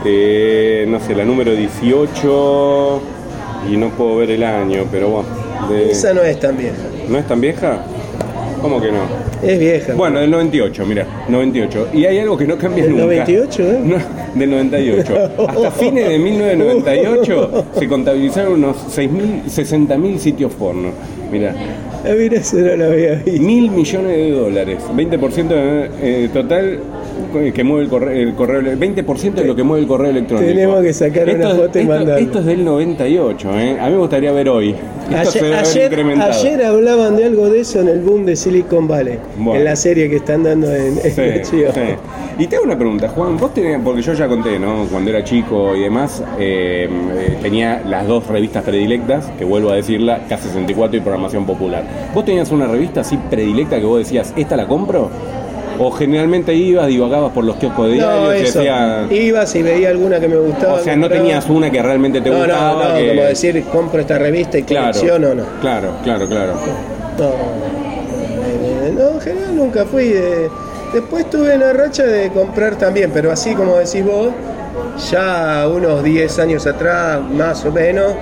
[0.05, 3.03] eh, no sé, la número 18
[3.71, 5.29] y no puedo ver el año, pero bueno.
[5.71, 6.77] De- Esa no es tan vieja.
[7.09, 7.79] ¿No es tan vieja?
[8.63, 9.03] ¿Cómo que no?
[9.43, 9.95] Es vieja.
[9.95, 11.89] Bueno, del 98, mira, 98.
[11.93, 13.05] Y hay algo que no cambia ¿Del nunca.
[13.07, 13.81] 98, eh?
[13.85, 13.97] No,
[14.35, 15.15] del 98.
[15.49, 20.89] Hasta fines de 1998 se contabilizaron unos 6.000, 60.000 sitios porno.
[21.31, 21.55] Mira,
[22.05, 23.43] Ah, mira, eso no lo había visto.
[23.43, 24.79] mil millones de dólares.
[24.95, 26.79] 20% de, eh, total
[27.35, 30.47] eh, que mueve el correo, el correo 20% de lo que mueve el correo electrónico.
[30.49, 32.17] Tenemos que sacar una Esto es- foto y esto-.
[32.17, 33.77] Esto es del 98, ¿eh?
[33.81, 34.71] A mí me gustaría ver hoy.
[35.11, 39.19] Esto Ayer, ayer- ayer hablaban de algo de eso en el boom de Silicon Valley,
[39.37, 39.59] Bueno.
[39.59, 41.57] en la serie que están dando en, en Sí.
[42.39, 43.37] Y te hago una pregunta, Juan.
[43.37, 44.87] Vos tenías, porque yo ya conté, ¿no?
[44.91, 49.75] Cuando era chico y demás, eh, eh, tenía las dos revistas predilectas, que vuelvo a
[49.77, 51.85] decirla, K64 y Programación Popular.
[52.15, 55.11] ¿Vos tenías una revista así predilecta que vos decías, ¿esta la compro?
[55.81, 59.59] ¿O generalmente ibas, divagabas por los kioscos de No, diarios y eso.
[59.59, 60.75] y veía alguna que me gustaba.
[60.75, 61.23] O sea, no compraba.
[61.25, 62.89] tenías una que realmente te No, no, gustaba.
[62.89, 65.45] no, que- como decir, compro esta revista y claro, colecciono, no.
[65.61, 66.55] claro, claro, claro.
[67.17, 67.31] No,
[68.93, 70.49] no, en general nunca fui de...
[70.93, 74.29] Después tuve una racha de comprar también, pero así como decís vos,
[75.11, 78.15] ya unos 10 años atrás, más o menos,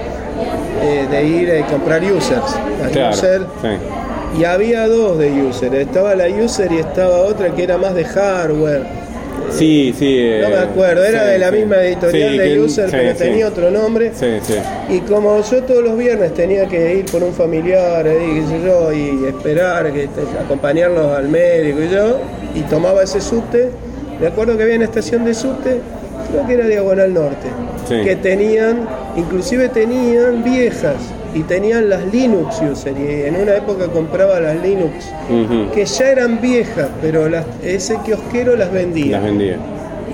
[0.83, 2.57] eh, de ir a comprar users.
[2.83, 4.41] Las Claro, user, sí.
[4.41, 8.05] y había dos de user, estaba la user y estaba otra que era más de
[8.05, 9.07] hardware.
[9.51, 10.29] Sí, sí.
[10.41, 11.57] No eh, me acuerdo, era sí, de la sí.
[11.57, 14.11] misma editorial de user, pero tenía otro nombre.
[14.15, 14.55] Sí, sí.
[14.89, 18.63] Y como yo todos los viernes tenía que ir por un familiar, ahí, qué sé
[18.67, 20.09] yo, y esperar, que,
[20.45, 22.19] acompañarlos al médico y yo,
[22.57, 23.71] y tomaba ese subte,
[24.21, 25.81] me acuerdo que había una estación de subte,
[26.31, 27.49] creo que era Diagonal Norte,
[27.89, 27.97] Sí.
[28.03, 30.97] que tenían, inclusive tenían viejas,
[31.35, 35.05] y tenían las Linux user, y en una época compraba las Linux,
[35.75, 39.19] que ya eran viejas, pero las- ese kiosquero las vendía.
[39.19, 39.57] Las vendía.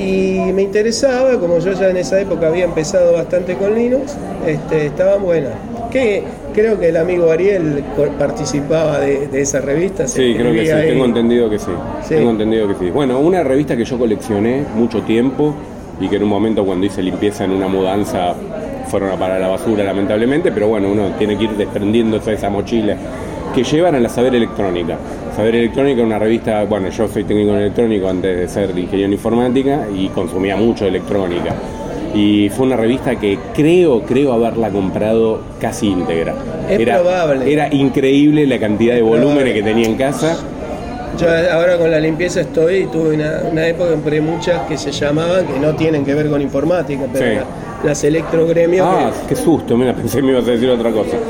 [0.01, 4.15] Y me interesaba, como yo ya en esa época había empezado bastante con Linux,
[4.47, 5.53] este, estaban buenas.
[5.93, 7.83] Que creo que el amigo Ariel
[8.19, 10.07] participaba de, de esa revista.
[10.07, 10.89] se Sí, creo que sí, ahí.
[10.91, 11.71] tengo entendido que sí.
[12.03, 12.15] Sí.
[12.15, 12.91] Tengo entendido que sí.
[12.91, 15.55] Bueno, una revista que yo coleccioné mucho tiempo
[16.01, 18.35] y que en un momento cuando hice limpieza en una mudanza
[18.89, 22.37] fueron a parar a la basura lamentablemente, pero bueno, uno tiene que ir desprendiéndose de
[22.37, 22.97] esa mochila
[23.55, 24.97] que llevan a la Saber Electrónica.
[25.37, 29.07] Saber Electrónica es una revista, bueno, yo soy técnico en electrónico antes de ser ingeniero
[29.07, 31.55] en informática y consumía mucho electrónica.
[32.15, 36.35] Y fue una revista que creo, creo haberla comprado casi íntegra.
[36.69, 37.53] Es era, probable.
[37.53, 40.37] Era increíble la cantidad de volúmenes que tenía en casa.
[41.19, 44.91] Yo ahora con la limpieza estoy y tuve una, una época compré muchas que se
[44.91, 47.47] llamaban, que no tienen que ver con informática, pero Sí.
[47.83, 48.87] La- las electrogremios.
[48.89, 51.17] Ah, que- qué susto, mira, pensé que me ibas a decir otra cosa.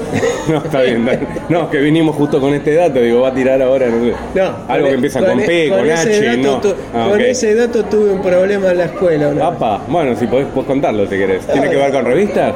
[0.49, 1.29] No, está bien, está bien.
[1.49, 4.13] No, que vinimos justo con este dato, digo, va a tirar ahora, no sé.
[4.35, 6.61] no, Algo que e- empieza con, e- P, con, ese H, dato no.
[6.61, 9.29] tu- Ah, con ese dato tuve un problema en la escuela.
[9.29, 9.41] vez.
[9.41, 11.47] Apa, bueno, si podés, podés contarlo si querés.
[11.47, 12.55] ¿Tiene que ver con revistas?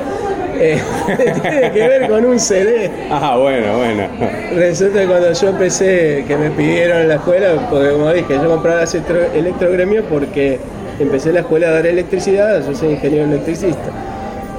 [0.58, 0.80] Eh,
[1.42, 2.90] tiene que ver con un CD.
[3.08, 4.08] Ah, bueno, bueno.
[4.56, 8.48] Resulta que cuando yo empecé, que me pidieron en la escuela, porque como dije, yo
[8.48, 10.58] compraba las electro- electrogremios porque
[10.98, 13.90] empecé la escuela a dar electricidad, yo soy ingeniero electricista.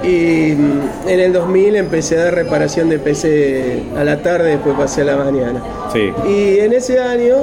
[0.04, 4.76] Y mm, en el 2000 empecé a dar reparación de PC a la tarde, después
[4.78, 5.62] pasé a la mañana.
[5.91, 6.12] Sí.
[6.30, 7.38] Y en ese año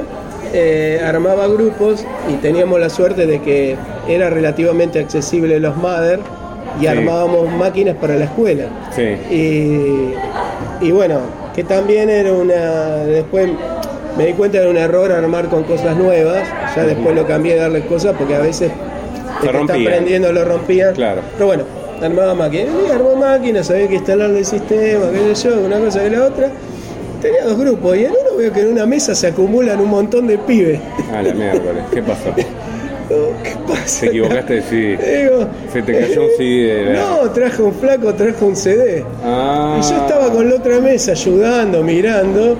[0.53, 3.75] eh, armaba grupos y teníamos la suerte de que
[4.07, 6.19] era relativamente accesible los Mother
[6.77, 6.87] y Sí.
[6.87, 8.65] armábamos máquinas para la escuela.
[8.95, 9.03] Sí.
[9.33, 11.19] Y, y bueno,
[11.53, 12.95] que también era una.
[13.05, 13.49] Después
[14.17, 16.47] me di cuenta de un error armar con cosas nuevas.
[16.75, 18.71] Ya después lo cambié de darle cosas porque a veces
[19.43, 20.93] el que está aprendiendo lo rompía.
[20.93, 21.21] Claro.
[21.33, 21.63] Pero bueno,
[22.01, 22.67] armaba máquinas.
[22.87, 26.23] Y armó máquinas, sabía que instalarle el sistema, qué sé yo, una cosa que la
[26.23, 26.51] otra.
[27.21, 30.27] Tenía dos grupos y en uno veo que en una mesa se acumulan un montón
[30.27, 30.79] de pibes.
[31.13, 31.83] A la miércoles.
[31.91, 32.33] ¿Qué pasó?
[33.07, 34.01] ¿Qué pasa?
[34.01, 34.55] Te equivocaste.
[34.71, 39.05] Digo, Se te cayó un CD No, traje un flaco, traje un CD.
[39.23, 39.79] Ah.
[39.79, 42.57] Y yo estaba con la otra mesa ayudando, mirando.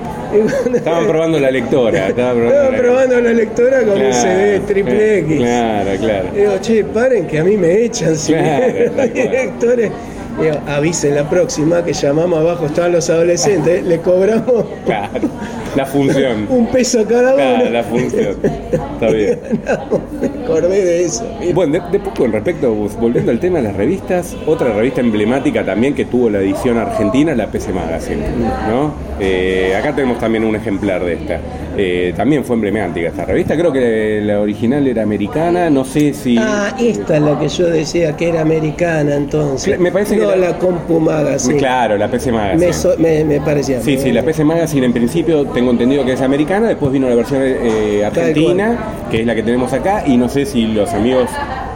[0.74, 2.08] Estaban probando la lectora.
[2.10, 5.38] Estaban probando, Estaba la- probando la lectora con un CD triple X.
[5.38, 6.26] Claro, claro.
[6.36, 9.14] Digo, che, paren que a mí me echan si Claro, me- los tal cual.
[9.14, 9.92] directores.
[10.40, 15.30] Digo, avisen la próxima que llamamos abajo, estaban los adolescentes, le cobramos Claro.
[15.76, 16.48] La función.
[16.50, 17.36] un peso cada uno.
[17.36, 18.36] Claro, la función.
[18.72, 19.40] Está bien.
[19.66, 21.26] No, me acordé de eso.
[21.54, 25.66] Bueno, de, de poco con respecto, volviendo al tema de las revistas, otra revista emblemática
[25.66, 28.22] también que tuvo la edición argentina, la PC Magazine,
[28.70, 28.94] ¿no?
[29.20, 31.40] Eh, acá tenemos también un ejemplar de esta.
[31.78, 36.38] Eh, también fue emblemática esta revista, creo que la original era americana, no sé si...
[36.40, 39.78] Ah, esta es la que yo decía que era americana entonces.
[39.80, 41.58] Me parece que no era- la Compu Magazine.
[41.58, 42.68] Claro, la PC Magazine.
[42.68, 43.82] Me, so- me, me parecía.
[43.82, 47.16] Sí, sí, la PC Magazine en principio tengo entendido que es americana, después vino la
[47.16, 48.78] versión eh, argentina,
[49.12, 51.30] que es la que tenemos acá, y no sé si los amigos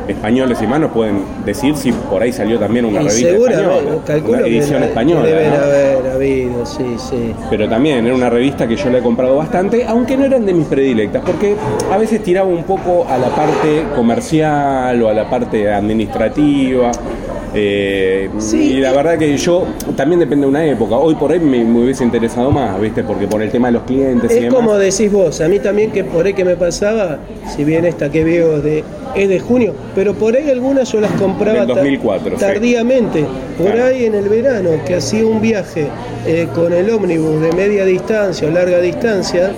[0.07, 3.79] españoles y más nos pueden decir si por ahí salió también una Y revista española,
[4.07, 5.25] calculo una edición la- española.
[5.27, 5.55] Deben ¿no?
[5.57, 7.31] haber habido, sí, sí.
[7.51, 10.53] Pero también era una revista que yo la he comprado bastante, aunque no eran de
[10.53, 11.55] mis predilectas, porque
[11.91, 16.91] a veces tiraba un poco a la parte comercial o a la parte administrativa.
[17.53, 18.73] Eh, Sí.
[18.73, 20.95] y la verdad que yo también depende de una época.
[20.97, 23.03] Hoy por ahí me, me hubiese interesado más, ¿viste?
[23.03, 24.55] Porque por el tema de los clientes y Es demás.
[24.55, 27.19] como decís vos, a mí también que por ahí que me pasaba,
[27.55, 28.83] si bien esta que veo de,
[29.15, 32.39] es de junio, pero por ahí algunas yo las compraba Del ta- 2004, sí.
[32.39, 33.25] tardíamente.
[33.57, 33.85] Por Claro.
[33.85, 35.87] ahí en el verano, que hacía un viaje
[36.27, 39.51] eh, con el ómnibus de media distancia o larga distancia,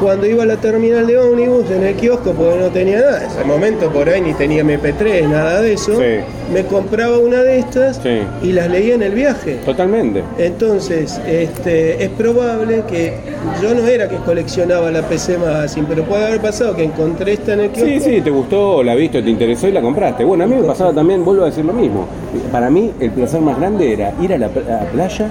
[0.00, 3.30] cuando iba a la terminal de ómnibus en el kiosco, porque no tenía nada, en
[3.30, 6.20] ese momento por ahí ni tenía MP3, nada de eso, Sí.
[6.52, 8.20] me compraba una de estas Sí.
[8.42, 9.58] y las leía en el viaje.
[9.64, 10.22] Totalmente.
[10.38, 13.14] Entonces, este, es probable que
[13.62, 17.54] yo no era que coleccionaba la PC Magazine, pero puede haber pasado que encontré esta
[17.54, 17.90] en el kiosco.
[17.90, 20.24] Sí, sí, te gustó, la viste, te interesó y la compraste.
[20.24, 22.06] Bueno, a mí me pasaba también, vuelvo a decir lo mismo.
[22.52, 25.26] Para mí el placer más grande era ir a la, pl- a la playa,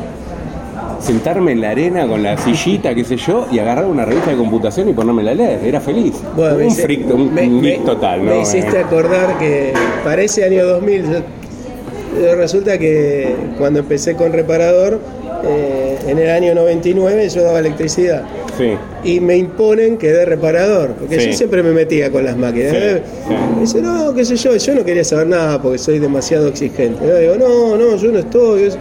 [1.05, 4.37] sentarme en la arena con la sillita, qué sé yo, y agarrar una revista de
[4.37, 5.59] computación y ponerme a leer.
[5.63, 6.13] Era feliz.
[6.35, 8.31] Bueno, un freak, un, me- total, ¿no?
[8.35, 9.71] Me hiciste acordar que
[10.03, 11.17] para ese año 2000, yo-
[12.25, 14.99] eh, resulta que cuando empecé con reparador,
[15.47, 18.23] eh, en el año 99 yo daba electricidad.
[18.57, 18.69] Sí.
[19.03, 21.27] y me imponen que dé reparador, porque Sí.
[21.31, 22.71] yo siempre me metía con las máquinas.
[22.71, 23.01] Sí, ¿eh?
[23.53, 27.05] Me dice, no, qué sé yo, yo no quería saber nada porque soy demasiado exigente.
[27.05, 28.63] Yo digo, no, no, yo no estoy.
[28.63, 28.77] Es-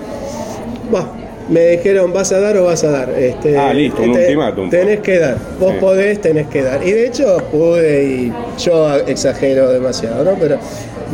[0.93, 1.09] Bah,
[1.49, 3.11] me dijeron, ¿vas a dar o vas a dar?
[3.11, 4.71] Este, Ah, listo, un ultimátum.
[4.71, 5.79] Tenés que dar, vos Sí.
[5.81, 6.87] podés, tenés que dar.
[6.87, 10.37] Y de hecho pude y yo exagero demasiado, ¿no?
[10.41, 10.59] Pero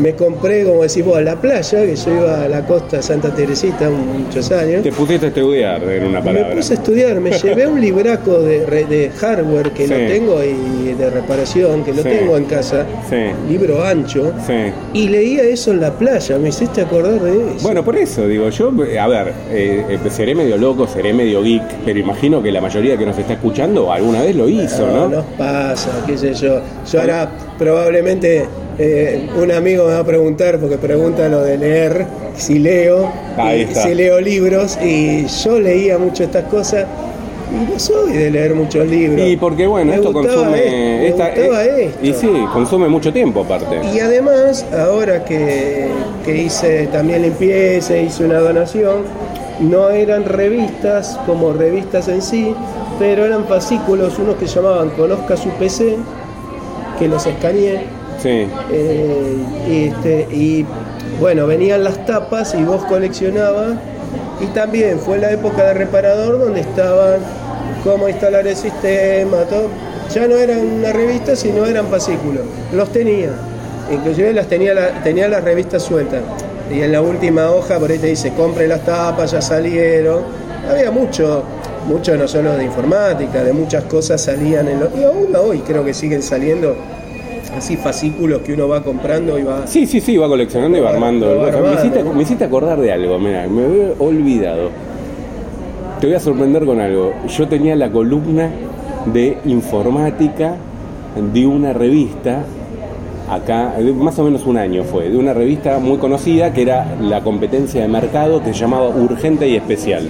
[0.00, 3.34] me compré, como decís vos, a la playa, que yo iba a la costa Santa
[3.34, 4.82] Teresita muchos años.
[4.82, 6.54] Te pusiste a estudiar, en una Me palabra.
[6.56, 9.92] puse a estudiar, me llevé un libraco de, re- de hardware que Sí.
[9.92, 12.08] lo tengo y de reparación que lo Sí.
[12.08, 13.16] tengo en casa, Sí.
[13.48, 14.72] libro ancho, Sí.
[14.94, 17.62] y leía eso en la playa, me hiciste acordar de eso.
[17.62, 21.62] Bueno, por eso digo yo, a ver, eh, eh, seré medio loco, seré medio geek,
[21.84, 25.08] pero imagino que la mayoría que nos está escuchando alguna vez lo hizo, no, ¿no?
[25.08, 26.60] nos pasa, qué sé yo.
[26.90, 28.44] Yo ahora probablemente
[28.83, 33.12] eh, un amigo me va a preguntar, porque pregunta lo de leer, si leo,
[33.55, 36.87] y si leo libros, y yo leía mucho estas cosas.
[37.53, 39.27] Y no soy de leer muchos libros.
[39.29, 42.07] Y porque bueno, Me esto consume esto, me esta- gustaba eh, esto.
[42.07, 43.81] y sí, consume mucho tiempo aparte.
[43.93, 45.88] Y además, ahora que,
[46.25, 48.99] que hice también limpieza, hice una donación,
[49.59, 52.55] no eran revistas como revistas en sí,
[53.01, 55.97] pero eran fascículos, unos que llamaban Conozca su PC,
[57.01, 57.81] que los escaneé,
[58.22, 58.46] Sí.
[58.70, 59.37] eh,
[59.68, 60.66] y, este, y
[61.18, 63.74] bueno, venían las tapas y vos coleccionabas.
[64.40, 67.20] Y también fue la época de reparador donde estaban
[67.85, 69.68] cómo instalar el sistema, todo.
[70.14, 72.42] Ya no eran una revista, sino eran fascículos.
[72.72, 73.30] Los tenía.
[73.92, 76.22] Inclusive las tenía, la- tenía las revistas sueltas.
[76.70, 80.22] Y en la última hoja por ahí te dice, compre las tapas, ya salieron.
[80.68, 81.42] Había mucho,
[81.87, 84.88] mucho no solo de informática, de muchas cosas salían en los...
[84.96, 86.76] Y aún hoy creo que siguen saliendo
[87.56, 89.66] así fascículos que uno va comprando y va.
[89.66, 91.38] Sí, sí, sí, va coleccionando y va armando.
[91.38, 92.12] va me, hiciste, ¿no?
[92.12, 94.70] me hiciste acordar de algo, mira, me había olvidado.
[96.00, 97.12] Te voy a sorprender con algo.
[97.28, 98.50] Yo tenía la columna
[99.12, 100.56] de informática
[101.32, 102.44] de una revista,
[103.28, 107.22] acá, más o menos un año fue, de una revista muy conocida que era la
[107.22, 110.08] competencia de mercado que se llamaba Urgente y Especial.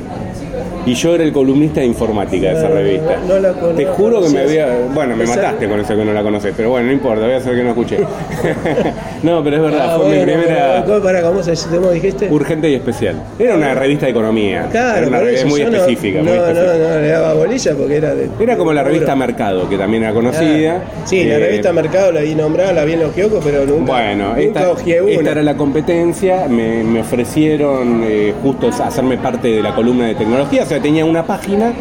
[0.87, 3.17] Y yo era el columnista de informática de esa No, revista.
[3.29, 4.69] no la conozco, Te juro que me había.
[4.95, 7.37] Bueno, me mataste con eso que no la conoces, pero bueno, no importa, voy a
[7.37, 7.99] hacer que no escuché.
[9.23, 10.85] no, pero es verdad, Ah, fue mi bueno, primera.
[10.87, 12.29] ¿cómo, para, ¿cómo, se, ¿cómo dijiste?
[12.31, 13.17] Urgente y especial.
[13.39, 14.69] Era una revista de economía.
[14.71, 16.19] Claro, era una revista muy no- específica.
[16.19, 16.89] No, muy no, específica.
[16.95, 18.29] no, le daba bolilla porque era de.
[18.41, 19.15] Era como la revista.
[19.21, 20.77] Mercado, que también era conocida.
[20.87, 23.67] Ah, Sí, la Eh, revista Mercado la vi nombrada, la vi en los kioscos, pero
[23.67, 24.71] nunca, Bueno, nunca esta,
[25.03, 25.11] una.
[25.13, 30.15] esta era la competencia, me, me ofrecieron eh, justo hacerme parte de la columna de
[30.15, 31.73] tecnología, o sea, tenía una página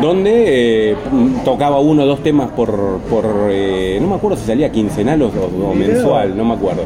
[0.00, 0.96] donde eh,
[1.42, 5.30] tocaba uno o dos temas por, por eh, no me acuerdo si salía quincenal o,
[5.74, 6.82] mensual, no me acuerdo.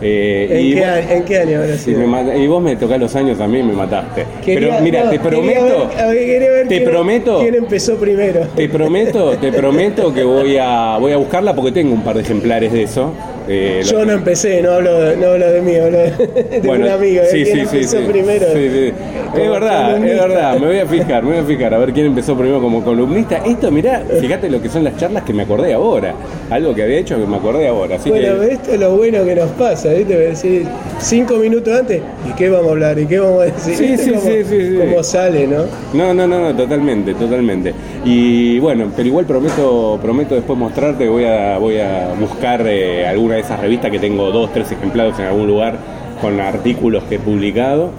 [0.00, 2.76] Eh, ¿En, y qué vos- año, ¿En qué año habrá Sí, mata- y vos me
[2.76, 4.24] tocás los años también me mataste.
[4.44, 6.08] Quería- Pero mira, no, te prometo, ver-
[6.52, 8.40] ver te quién- prometo, ¿Quién empezó primero?
[8.54, 12.22] te prometo, te prometo que voy a voy a buscarla porque tengo un par de
[12.22, 13.10] ejemplares de eso.
[13.48, 16.10] Eh, Yo lo- no empecé, no hablo de, no hablo de mí, hablo de,
[16.60, 17.22] de Bueno, un amigo.
[17.22, 18.04] de sí, quién sí, sí, empezó sí.
[18.08, 18.46] primero.
[18.52, 18.92] Sí, sí.
[19.40, 20.26] Es verdad, es columnista.
[20.26, 20.58] verdad.
[20.58, 23.36] Me voy a fijar, me voy a fijar a ver quién empezó primero como columnista.
[23.44, 26.14] Esto, mirá, fíjate lo que son las charlas que me acordé ahora.
[26.50, 27.96] Algo que había hecho que me acordé ahora.
[27.96, 30.16] Así Bueno, que, esto es lo bueno que nos pasa, ¿viste?
[30.16, 30.66] Decir
[30.98, 32.98] cinco minutos antes, ¿y qué vamos a hablar?
[32.98, 33.74] ¿Y qué vamos a decir?
[33.76, 34.76] Sí, ¿Viste sí, cómo- sí, sí, sí.
[34.78, 35.64] cómo sale, ¿no?
[35.92, 37.74] No, no, no, no, totalmente, totalmente.
[38.04, 43.35] Y bueno, pero igual prometo, prometo después mostrarte, voy a, voy a buscar eh, alguna
[43.36, 45.78] de esas revistas que tengo dos, tres ejemplares en algún lugar
[46.20, 47.90] con artículos que he publicado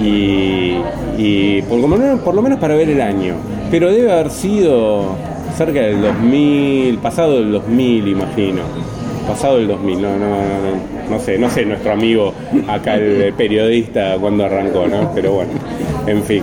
[0.00, 0.76] y,
[1.18, 1.80] y por,
[2.22, 3.34] por lo menos para ver el año.
[3.70, 5.16] Pero debe haber sido
[5.56, 8.62] cerca del 2000, pasado del 2000 imagino.
[9.26, 12.34] Pasado el 2000, no, no, no, no, no sé, no sé nuestro amigo
[12.68, 15.12] acá el periodista cuando arrancó, ¿no?
[15.14, 15.52] Pero bueno,
[16.06, 16.42] en fin.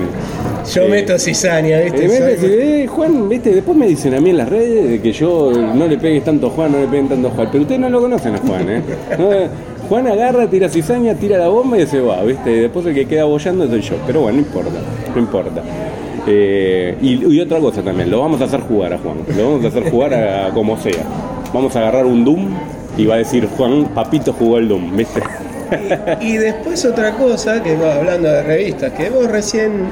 [0.73, 2.05] Yo Eh, meto cizaña, ¿viste?
[2.05, 5.11] eh, Soy- eh, Juan, viste, después me dicen a mí en las redes de que
[5.11, 7.47] yo no le pegues tanto a Juan, no le peguen tanto a Juan.
[7.51, 8.81] Pero ustedes no lo conocen a Juan, ¿eh?
[9.17, 9.47] No, eh,
[9.87, 12.51] Juan agarra, tira cizaña, tira la bomba y se va, ¿viste?
[12.51, 13.95] Y después el que queda bollando soy yo.
[14.05, 14.79] Pero bueno, no importa,
[15.15, 15.63] no importa.
[16.27, 19.17] Eh, y, y otra cosa también, lo vamos a hacer jugar a Juan.
[19.37, 21.03] Lo vamos a hacer jugar a, a como sea.
[21.53, 22.47] Vamos a agarrar un Doom
[22.97, 25.21] y va a decir Juan, papito jugó el Doom, ¿viste?
[26.21, 29.87] Y, y después otra cosa, que va hablando de revistas, que vos recién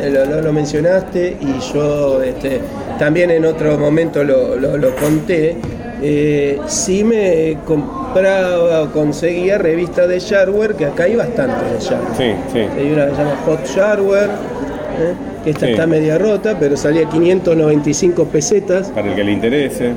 [0.00, 2.60] eh, lo, lo- lo mencionaste y yo este,
[2.98, 5.56] también en otro momento lo, lo- conté,
[6.02, 12.16] eh, sí me compraba o conseguía revistas de shareware, que acá hay bastante de shareware.
[12.16, 12.58] Sí, sí.
[12.78, 15.14] Hay una que se llama Hot Shareware, ¿eh?
[15.44, 15.72] que esta Sí.
[15.72, 18.88] está media rota, pero salía 595 pesetas.
[18.88, 19.90] Para el que le interese.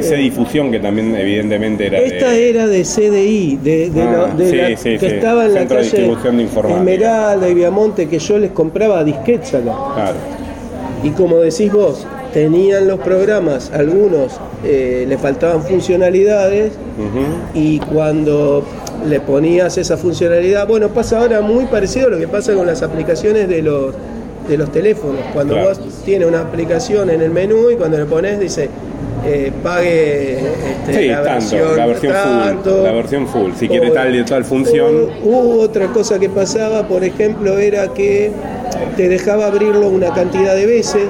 [0.00, 4.36] PC Difusión, que también evidentemente era de- Esta era de CDI, de, de Ah, lo-
[4.44, 6.78] de sí, la- sí, que estaba en la Centro de calle Distribución de Informática.
[6.80, 9.62] Esmeralda y Viamonte, que yo les compraba disquetes acá.
[9.94, 10.16] Claro.
[11.04, 16.72] Y como decís vos, tenían los programas, algunos eh, le faltaban funcionalidades
[17.54, 18.64] y cuando
[19.08, 22.82] le ponías esa funcionalidad, bueno, pasa ahora muy parecido a lo que pasa con las
[22.82, 23.94] aplicaciones de los
[24.48, 25.20] de los teléfonos.
[25.34, 25.68] Cuando Claro.
[25.68, 28.70] vos tienes una aplicación en el menú y cuando le pones dice
[29.26, 32.70] eh, pague este, Sí, la, tanto, versión, la versión tanto.
[32.76, 32.84] full.
[32.84, 33.50] La versión full.
[33.58, 35.08] Si quiere O- tal y tal función.
[35.22, 38.30] Hubo otra cosa que pasaba, por ejemplo, era que
[38.96, 41.04] te dejaba abrirlo una cantidad de veces.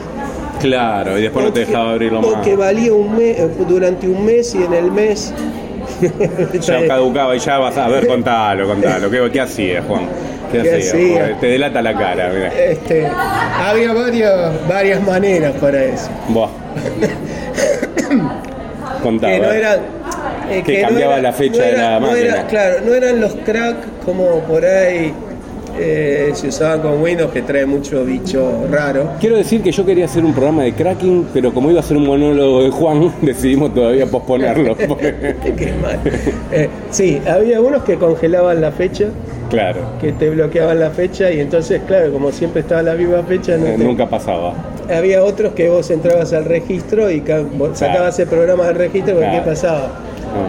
[0.61, 2.45] Claro, y después no te dejaba abrirlo más.
[2.45, 3.37] que valía un mes,
[3.69, 5.33] durante un mes y en el mes.
[6.61, 9.11] Ya caducaba y ya vas a ver, contalo, contalo.
[9.11, 10.03] ¿Qué, qué hacía, Juan?
[10.53, 11.25] ¿Qué, ¿Qué hacía?
[11.27, 11.41] hacía?
[11.41, 12.49] Te delata la cara, mira.
[12.49, 16.09] Este, había varias, varias maneras para eso.
[16.29, 16.49] Buah.
[19.03, 19.33] Contaba.
[19.33, 19.53] Que no
[20.51, 22.21] eh, Que cambiaba la fecha de la máquina.
[22.21, 25.13] era- claro, no eran los crack como por ahí
[25.81, 29.11] eh, se usaban con Windows, que trae mucho bicho raro.
[29.21, 31.97] Quiero decir que yo quería hacer un programa de cracking, pero como iba a ser
[31.99, 34.77] un monólogo de Juan, decidimos todavía posponerlo.
[34.77, 36.01] Qué mal.
[36.51, 39.05] Eh, sí, había unos que congelaban la fecha,
[39.51, 43.57] claro, que te bloqueaban la fecha y entonces, claro, como siempre estaba la misma fecha,
[43.57, 44.55] no te- nunca pasaba.
[44.91, 47.23] Había otros que vos entrabas al registro y
[47.75, 49.45] sacabas el programa del registro, porque Claro.
[49.45, 49.91] ¿qué pasaba?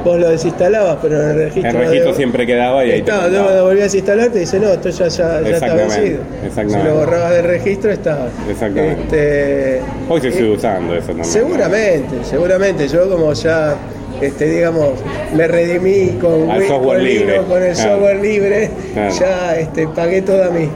[0.03, 1.69] Vos lo desinstalabas, pero en el registro...
[1.71, 3.43] El registro de- siempre quedaba y ahí te Estaba, contaba.
[3.45, 6.19] luego lo volvías a instalar, te dice, no, esto ya, ya, ya está vencido.
[6.45, 6.79] exactamente.
[6.81, 8.27] Si lo borrabas del registro, estaba.
[8.49, 9.01] Exactamente.
[9.03, 11.25] Este, Hoy se eh, sigue usando eso también.
[11.25, 12.87] Seguramente, seguramente.
[12.89, 13.75] Yo como ya
[14.21, 14.89] este, digamos,
[15.33, 17.31] me redimí con, Al software con libre.
[17.35, 17.91] Linux, con el Claro.
[17.91, 19.15] software libre, Claro.
[19.17, 20.69] ya este, pagué toda mi,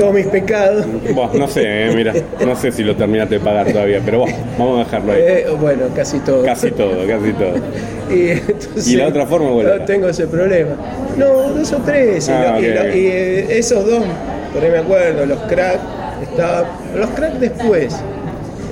[0.00, 0.86] todos mis pecados.
[1.14, 4.36] Buah, no sé, eh, mira, no sé si lo terminaste de pagar todavía, pero bueno,
[4.58, 5.18] vamos a dejarlo ahí.
[5.22, 6.42] Eh, bueno, casi todo.
[6.44, 7.54] Casi todo, casi todo.
[8.10, 10.70] Y, entonces, ¿Y la otra forma cuál No tengo ese problema.
[11.16, 12.26] No, dos o tres.
[12.26, 12.96] y Ah, y, ok, lo- ok.
[12.96, 14.02] y, eh, esos dos,
[14.52, 15.78] por ahí me acuerdo, los crack,
[16.22, 16.64] estaba,
[16.96, 17.94] los crack después.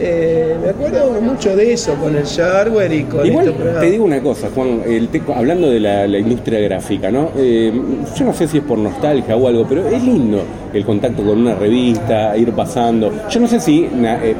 [0.01, 3.81] Eh, me acuerdo mucho de eso con el hardware y con Igual programas.
[3.83, 7.31] te digo una cosa, Juan, el te- hablando de la, la industria gráfica, ¿no?
[7.37, 7.73] Eh,
[8.17, 10.43] yo no sé si es por nostalgia o algo, pero es lindo
[10.73, 13.11] el contacto con una revista, ir pasando.
[13.31, 14.37] Yo no sé si na- eh,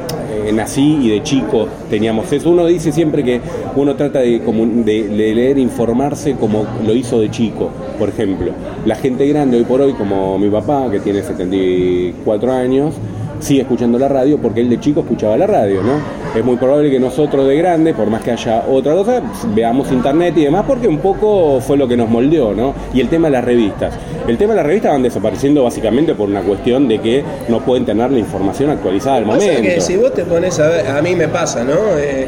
[0.53, 2.49] nací y de chico teníamos eso.
[2.51, 3.41] Uno dice siempre que
[3.75, 7.69] uno trata de, comu- de- de leer, informarse como lo hizo de chico.
[7.97, 8.51] Por ejemplo,
[8.85, 12.93] la gente grande hoy por hoy, como mi papá, que tiene 74 años,
[13.39, 15.93] sigue escuchando la radio porque él de chico escuchaba la radio, ¿no?
[16.37, 19.21] Es muy probable que nosotros de grande, por más que haya otra cosa,
[19.55, 22.73] veamos internet y demás, porque un poco fue lo que nos moldeó, ¿no?
[22.93, 23.93] Y el tema de las revistas.
[24.27, 27.85] El tema de las revistas van desapareciendo básicamente por una cuestión de que no pueden
[27.85, 29.61] tener la información actualizada al Pasa momento.
[29.63, 31.73] que si vos te pones a ver, a mí me pasa, ¿no?
[31.97, 32.27] Eh,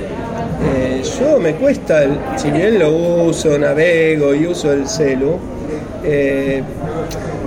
[0.76, 2.91] eh, yo me cuesta, el- si bien lo
[3.28, 5.38] uso, navego y uso el celu,
[6.04, 6.62] eh,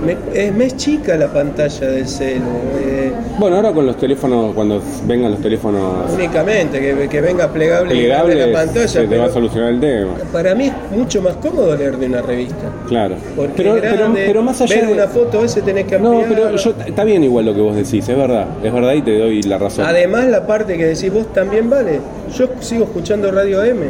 [0.05, 2.43] me, es, me es chica la pantalla del celu.
[2.79, 7.89] eh, Bueno, ahora con los teléfonos, cuando vengan los teléfonos únicamente, que, que venga plegable,
[7.91, 8.87] plegables, la pantalla.
[8.87, 10.13] se te va a solucionar el tema.
[10.31, 12.55] para mí es mucho más cómodo leer de una revista.
[12.87, 13.15] Claro.
[13.35, 13.75] Porque Pero,
[14.13, 14.93] pero, más allá ver de...
[14.93, 16.35] una foto, ese tenés que No, ampliarla.
[16.51, 19.17] pero yo, está bien igual lo que vos decís, es verdad, es verdad y te
[19.17, 19.85] doy la razón.
[19.85, 21.99] Además, la parte que decís vos también vale.
[22.37, 23.85] Yo sigo escuchando Radio M.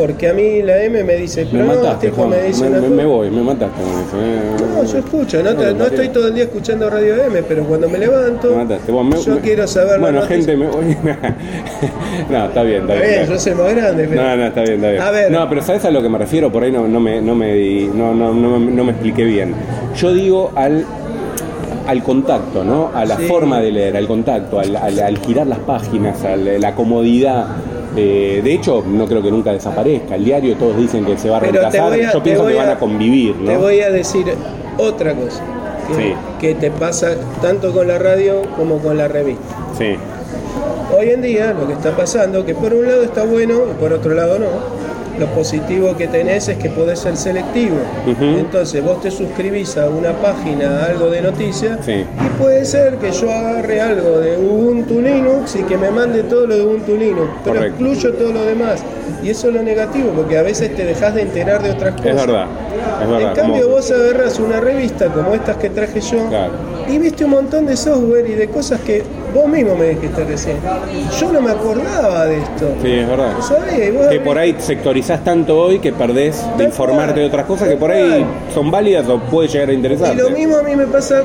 [0.00, 2.62] Porque a mí la M me dice, me pero no, mataste, tipo, Juan, me dice
[2.64, 4.16] me, una me- me voy, me mataste eso.
[4.22, 4.40] eh.
[4.76, 7.86] No, yo escucho, no, te- no estoy todo el día escuchando Radio M, pero cuando
[7.86, 8.92] me levanto, Me mataste.
[8.92, 10.96] Me- yo me- quiero saber Bueno, gente, me voy.
[12.30, 13.00] no, está bien, está Está bien.
[13.02, 14.22] bien, está yo soy más grande, pero...
[14.22, 15.02] No, no, está bien, está bien.
[15.02, 15.30] A ver.
[15.30, 16.50] No, pero ¿sabes a lo que me refiero?
[16.50, 19.52] Por ahí no, no me, no, me, no, no, no, me- no me expliqué bien.
[19.96, 20.86] Yo digo al,
[21.86, 22.90] al contacto, ¿no?
[22.94, 23.24] A la Sí.
[23.26, 27.46] forma de leer, al contacto, al, al- al girar las páginas, a la comodidad.
[27.96, 30.14] Eh, de hecho, no creo que nunca desaparezca.
[30.14, 31.92] El diario todos dicen que se va a Pero te reemplazar.
[31.92, 33.60] a- Yo te pienso que van a- a convivir, Te ¿no?
[33.60, 34.24] voy a decir
[34.78, 35.42] otra cosa.
[35.88, 36.14] Que, Sí.
[36.40, 39.42] que te pasa tanto con la radio como con la revista.
[39.76, 39.96] Sí,
[40.96, 43.92] Hoy en día lo que está pasando, que por un lado está bueno y por
[43.92, 44.46] otro lado no,
[45.18, 47.76] lo positivo que tenés es que podés ser selectivo.
[48.20, 51.92] Entonces vos te suscribís a una página, a algo de noticias, Sí.
[52.04, 54.69] y puede ser que yo agarre algo de Ubuntu
[55.58, 57.84] Y que me mande todo lo de Ubuntu Linux, pero Correcto.
[57.84, 58.80] excluyo todo lo demás.
[59.22, 62.06] Y eso es lo negativo, porque a veces te dejas de enterar de otras cosas.
[62.10, 62.46] es verdad.
[63.02, 63.28] Es verdad.
[63.30, 66.52] En cambio como- vos agarras una revista como estas que traje yo Claro.
[66.88, 70.56] y viste un montón de software y de cosas que vos mismo me dijiste recién.
[71.18, 72.74] Yo no me acordaba de esto.
[72.82, 73.32] Sí, es verdad.
[73.40, 73.88] ¿Sabés?
[73.88, 77.46] Y vos Que por ahí sectorizás tanto hoy que perdés de informarte cual, de otras
[77.46, 78.24] cosas que por ahí
[78.54, 80.14] son válidas o puede llegar a Y interesarte.
[80.22, 81.22] lo mismo a mí me pasa,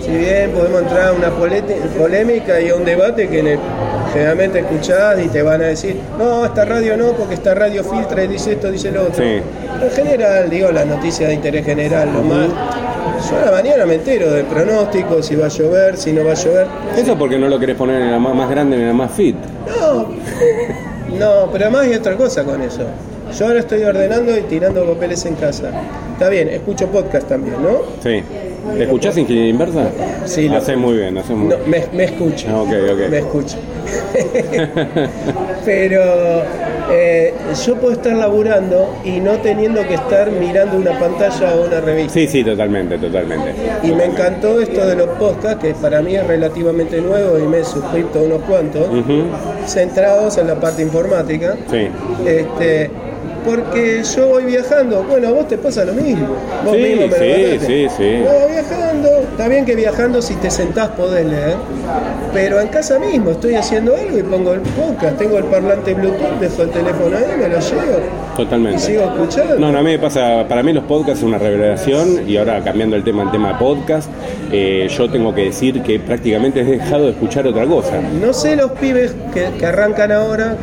[0.00, 1.30] si bien podemos entrar a una
[1.98, 3.58] polémica y a un debate que
[4.12, 8.24] generalmente escuchás y te van a decir, no, esta radio no, porque esta radio filtra
[8.24, 9.22] y dice esto, dice lo otro.
[9.22, 9.40] Sí.
[9.82, 12.48] En general, digo, las noticias de interés general, lo más.
[13.30, 16.32] Yo a la mañana me entero del pronóstico, si va a llover, si no va
[16.32, 16.66] a llover.
[16.96, 19.36] Eso porque no lo querés poner en la más, grande, en la más fit.
[19.80, 20.02] No,
[21.18, 22.82] no, pero además hay otra cosa con eso.
[23.36, 25.70] Yo ahora estoy ordenando y tirando papeles en casa.
[26.14, 27.80] Está bien, escucho podcast también, ¿no?
[28.02, 28.22] Sí.
[28.76, 29.88] ¿Te escuchás ingeniería inversa?
[30.26, 31.70] Sí, lo- Haces muy bien, haces muy No, bien.
[31.70, 32.46] me, me escucho.
[32.50, 33.10] Ah, ok, ok.
[33.10, 33.56] Me escucho.
[35.64, 36.42] Pero
[36.90, 37.34] eh,
[37.66, 42.14] yo puedo estar laburando y no teniendo que estar mirando una pantalla o una revista.
[42.14, 43.54] Sí, sí, totalmente, totalmente.
[43.82, 47.60] Y me encantó esto de los podcasts, que para mí es relativamente nuevo y me
[47.60, 48.88] he suscrito a unos cuantos,
[49.66, 51.56] centrados en la parte informática.
[51.70, 51.88] Sí.
[52.26, 52.90] Este,
[53.44, 56.28] porque yo voy viajando, bueno, a vos te pasa lo mismo.
[56.64, 58.22] Vos Sí, mismo me sí, sí, sí.
[58.22, 61.56] Voy viajando, está bien que viajando si te sentás podés leer,
[62.32, 66.38] pero en casa mismo estoy haciendo algo y pongo el podcast, tengo el parlante Bluetooth,
[66.40, 68.78] dejo el teléfono ahí, me lo llevo y Totalmente.
[68.78, 69.58] sigo escuchando.
[69.58, 72.62] No, no, a mí me pasa, para mí los podcasts es una revelación y ahora
[72.62, 74.08] cambiando el tema al tema de podcast,
[74.52, 78.00] eh, yo tengo que decir que prácticamente he dejado de escuchar otra cosa.
[78.20, 80.56] No sé los pibes que, que arrancan ahora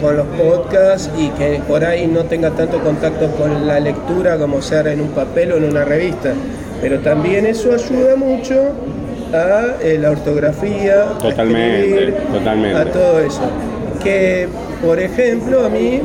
[0.00, 4.60] con, los podcasts y que por ahí no tenga tanto contacto con la lectura como
[4.62, 6.32] sea en un papel o en una revista,
[6.80, 8.54] pero también eso ayuda mucho
[9.32, 12.78] a eh, la ortografía, a Totalmente, escribir, totalmente.
[12.78, 13.40] a todo eso.
[14.02, 14.48] Que,
[14.84, 16.00] por ejemplo, a mí,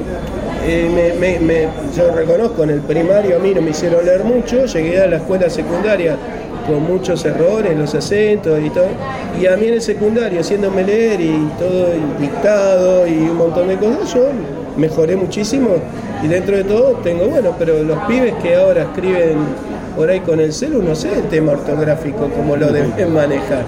[0.65, 4.24] eh, me- me- me- yo reconozco en el primario, a mí no me hicieron leer
[4.24, 6.15] mucho, llegué a la escuela secundaria
[6.68, 8.88] con muchos errores, los acentos y todo,
[9.39, 13.70] y a mí en el secundario, haciéndome leer y todo, y dictado y un montón
[13.70, 14.28] de cosas, yo
[14.78, 15.70] mejoré muchísimo
[16.24, 19.38] y dentro de todo tengo, bueno, pero los pibes que ahora escriben
[19.95, 23.63] por ahí con el celu, no sé el tema ortográfico, como lo deben manejar.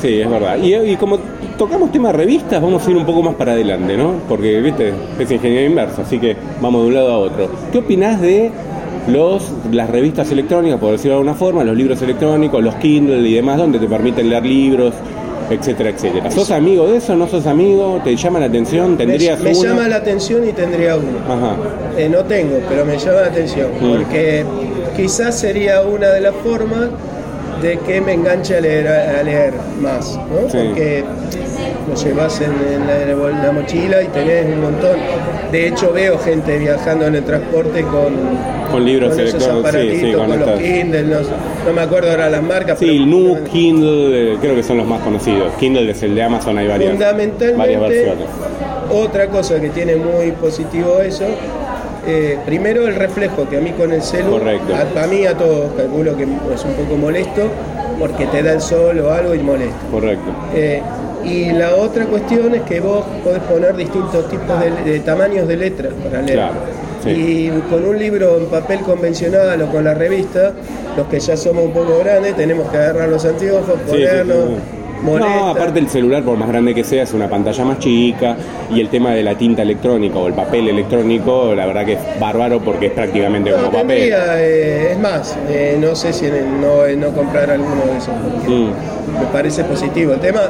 [0.00, 0.56] Sí, es verdad.
[0.60, 1.18] Y, como
[1.56, 4.14] tocamos tema revistas, vamos a ir un poco más para adelante, ¿no?
[4.28, 7.48] Porque, viste, es ingeniería inversa, así que vamos de un lado a otro.
[7.70, 8.50] ¿Qué opinás de
[9.08, 13.34] los, las revistas electrónicas, por decirlo de alguna forma, los libros electrónicos, los Kindle y
[13.34, 14.94] demás, donde te permiten leer libros,
[15.50, 16.30] etcétera, etcétera?
[16.30, 17.14] ¿Sos amigo de eso?
[17.16, 18.00] ¿No sos amigo?
[18.04, 18.96] ¿Te llama la atención?
[18.96, 19.68] ¿Tendrías me, me uno?
[19.68, 21.18] llama la atención y tendría uno.
[21.28, 21.56] Ajá.
[21.98, 23.90] Eh, no tengo, pero me llama la atención, Mm.
[23.96, 24.44] porque
[24.96, 26.88] quizás sería una de las formas
[27.60, 30.48] de que me enganche a leer, a leer más, ¿no?
[30.50, 30.58] Sí.
[30.68, 31.04] Porque
[31.88, 34.96] lo llevas en, en la, en la mochila y tenés un montón.
[35.50, 38.14] De hecho, veo gente viajando en el transporte con,
[38.70, 41.16] Con libros con electrónicos, sí, sí, con con, los Kindle, no,
[41.66, 42.78] no me acuerdo ahora las marcas.
[42.78, 45.52] Sí, pero- Nu, Kindle, eh, creo que son los más conocidos.
[45.60, 48.24] Kindle es el de Amazon, hay varias, Fundamentalmente, varias versiones.
[48.90, 51.24] otra cosa que tiene muy positivo eso,
[52.06, 54.72] eh, primero el reflejo, que a mí con el celu, Correcto.
[54.74, 57.42] a, a mí a todos calculo que es un poco molesto,
[57.98, 59.76] porque te da el sol o algo y molesta.
[59.90, 60.30] Correcto.
[60.54, 60.80] Eh,
[61.24, 65.56] y la otra cuestión es que vos podés poner distintos tipos de, de tamaños de
[65.56, 66.38] letras para leer.
[66.38, 66.54] Claro,
[67.04, 67.10] sí.
[67.10, 70.52] Y con un libro en papel convencional o con la revista,
[70.96, 74.54] los que ya somos un poco grandes, tenemos que agarrar los anteojos, sí, ponernos, sí.
[75.04, 75.34] molesta.
[75.36, 78.36] No, aparte el celular, por más grande que sea, es una pantalla más chica
[78.70, 81.98] y el tema de la tinta electrónica o el papel electrónico, la verdad que es
[82.20, 83.86] bárbaro porque es prácticamente No, como papel.
[83.88, 87.82] tendría, eh, es más, eh, no sé si en el- no, eh, no comprar alguno
[87.90, 89.18] de esos, porque Mm.
[89.20, 90.12] me parece positivo.
[90.14, 90.40] El tema,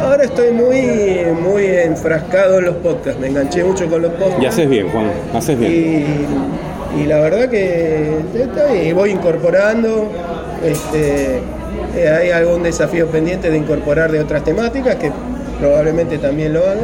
[0.00, 4.42] ahora estoy muy, muy enfrascado en los podcasts, me enganché mucho con los podcasts.
[4.42, 5.72] Y haces bien, Juan, haces bien.
[5.72, 10.10] Y, y la verdad que está bien, voy incorporando,
[10.64, 11.40] este,
[11.96, 15.10] eh, hay algún desafío pendiente de incorporar de otras temáticas que
[15.60, 16.82] probablemente también lo haga.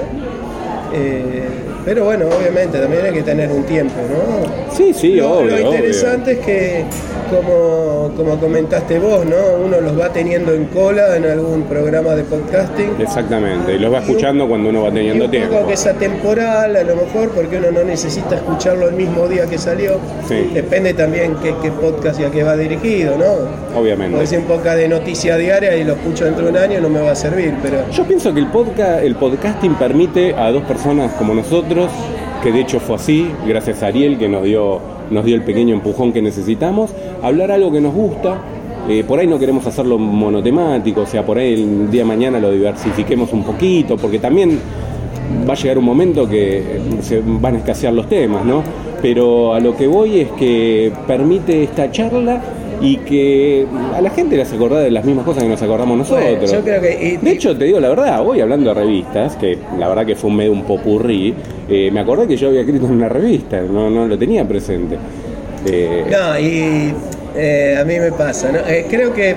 [0.93, 1.45] Eh,
[1.85, 4.75] pero bueno, obviamente también hay que tener un tiempo, ¿no?
[4.75, 5.71] Sí, sí, lo, obvio, lo obvio.
[5.77, 6.85] interesante es que,
[7.31, 9.37] como, como comentaste vos, ¿no?
[9.65, 12.91] Uno los va teniendo en cola en algún programa de podcasting.
[12.99, 15.55] Exactamente, y los va Y escuchando cuando uno va Y teniendo un tiempo.
[15.55, 19.47] poco que es atemporal, a lo mejor, porque uno no necesita escucharlo el mismo día
[19.47, 19.99] que salió.
[20.29, 20.51] Sí.
[20.53, 23.79] Depende también qué, qué podcast y a qué va dirigido, ¿no?
[23.79, 24.15] Obviamente.
[24.15, 26.89] Puede ser un podcast de noticia diaria y lo escucho dentro de un año, no
[26.89, 30.63] me va a servir, pero Yo pienso que el podcast, el podcasting permite a dos
[30.65, 31.80] personas como nosotros,
[32.43, 35.75] que de hecho fue así, gracias a Ariel que nos dio, nos dio el pequeño
[35.75, 36.91] empujón que necesitamos,
[37.23, 38.39] hablar algo que nos gusta.
[38.89, 42.41] Eh, por ahí no queremos hacerlo monotemático, o sea, por ahí el día de mañana
[42.41, 44.59] lo diversifiquemos un poquito, porque también
[45.49, 48.63] va a llegar un momento que se van a escasear los temas, ¿no?
[49.03, 52.41] Pero a lo que voy es que permite esta charla
[52.81, 55.99] y que a la gente le hace acordar de las mismas cosas que nos acordamos
[55.99, 56.25] nosotros.
[56.25, 59.37] Bueno, yo creo que- y- de hecho, te digo la verdad, hoy hablando de revistas,
[59.37, 61.35] que la verdad que fue un medio un popurrí,
[61.69, 64.97] eh, me acordé que yo había escrito en una revista, no, no lo tenía presente.
[65.67, 66.95] Eh, no, y
[67.37, 68.59] eh, a mí me pasa, ¿no?
[68.61, 69.35] Eh, creo que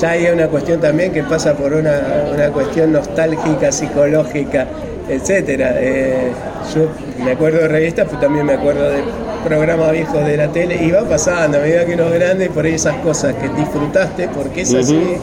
[0.00, 2.00] ya hay una cuestión también que pasa por una,
[2.34, 4.66] una cuestión nostálgica, psicológica,
[5.08, 5.74] etcétera.
[5.78, 6.30] Eh,
[6.74, 6.88] yo
[7.24, 9.02] me acuerdo de revistas, pues también me acuerdo de
[9.44, 12.64] programas viejos de la tele, y va pasando a medida que uno es grande, por
[12.64, 15.16] ahí esas cosas que disfrutaste, porque es así.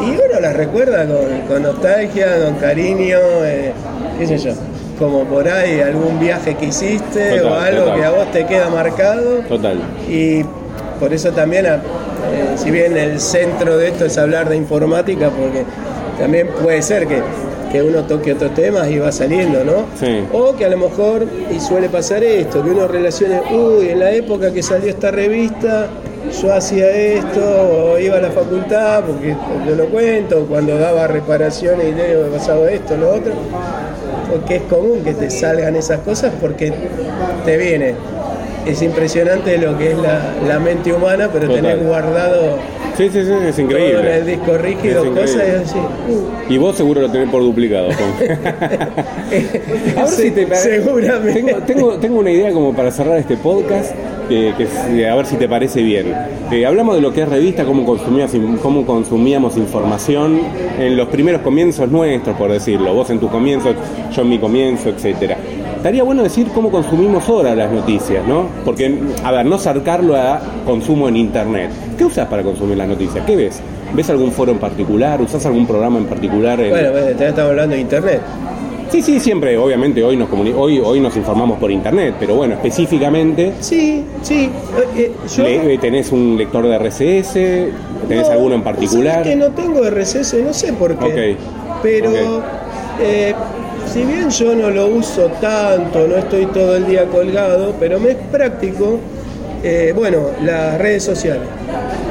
[0.00, 3.72] Y uno las recuerda con, con nostalgia, con cariño, eh,
[4.18, 4.52] qué sé yo.
[4.98, 8.00] Como por ahí algún viaje que hiciste Total, o algo total.
[8.00, 9.38] que a vos te queda marcado.
[9.48, 9.78] total.
[10.08, 10.44] Y
[11.00, 11.80] por eso también, eh,
[12.56, 15.64] si bien el centro de esto es hablar de informática, porque
[16.20, 17.22] también puede ser que,
[17.70, 19.84] que uno toque otros temas y va saliendo, ¿no?
[19.98, 20.24] Sí.
[20.32, 24.12] O que a lo mejor, y suele pasar esto, que uno relacione, uy, en la
[24.12, 25.88] época que salió esta revista,
[26.40, 31.88] yo hacía esto, o iba a la facultad, porque yo lo cuento, cuando daba reparaciones
[31.88, 33.32] y leo, pasaba esto, lo otro.
[34.30, 36.72] Porque es común que te salgan esas cosas porque
[37.44, 37.94] te viene.
[38.66, 41.62] Es impresionante lo que es la, la mente humana, pero Total.
[41.62, 42.58] tenés guardado
[42.98, 44.22] Sí, sí, sí, es todo en el increíble.
[44.24, 45.62] disco rígido, Es cosas y increíble.
[45.64, 45.78] así.
[45.78, 48.38] uh, Y vos seguro lo tenés por duplicado, Juan.
[49.96, 51.32] A ver si te Seguramente.
[51.42, 53.94] Tengo, tengo, tengo una idea como para cerrar este podcast,
[54.28, 56.12] que, que es- a ver si te parece bien.
[56.50, 58.32] Eh, hablamos de lo que es revista, cómo consumías,
[58.62, 60.40] cómo consumíamos información
[60.78, 62.94] en los primeros comienzos nuestros, por decirlo.
[62.94, 63.74] Vos en tus comienzos,
[64.14, 65.36] yo en mi comienzo, etcétera.
[65.78, 68.46] Estaría bueno decir cómo consumimos ahora las noticias, ¿no?
[68.64, 71.70] Porque, a ver, no acercarlo a consumo en internet.
[71.96, 73.24] ¿Qué usas para consumir las noticias?
[73.24, 73.60] ¿Qué ves?
[73.94, 75.20] ¿Ves algún foro en particular?
[75.22, 76.60] ¿Usás algún programa en particular?
[76.60, 78.20] en- Bueno, bueno, ya estamos hablando de internet.
[78.90, 83.52] Sí, sí, siempre, obviamente, hoy nos, hoy, hoy nos informamos por internet, pero bueno, específicamente,
[83.60, 84.50] Sí, sí.
[84.96, 87.34] eh, eh, yo, le- eh, ¿tenés un lector de RCS?
[88.08, 89.14] ¿Tenés No, alguno en particular?
[89.22, 91.04] ¿sabes que no tengo RSS, no sé por qué.
[91.34, 91.38] Ok,
[91.82, 92.10] Pero
[93.00, 93.34] eh,
[93.92, 98.10] si bien yo no lo uso tanto, no estoy todo el día colgado, pero me
[98.10, 98.98] es práctico,
[99.62, 101.48] eh, bueno, las redes sociales.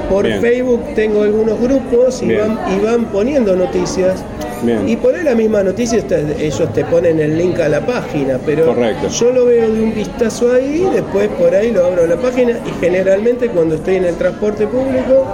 [0.09, 0.41] Por Bien.
[0.41, 4.23] Facebook tengo algunos grupos y van, y van poniendo noticias.
[4.63, 4.89] Bien.
[4.89, 5.99] Y por ahí la misma noticia,
[6.39, 9.07] ellos te ponen el link a la página, pero Correcto.
[9.09, 12.53] yo lo veo de un vistazo ahí, después por ahí lo abro a la página
[12.53, 15.25] y generalmente cuando estoy en el transporte público,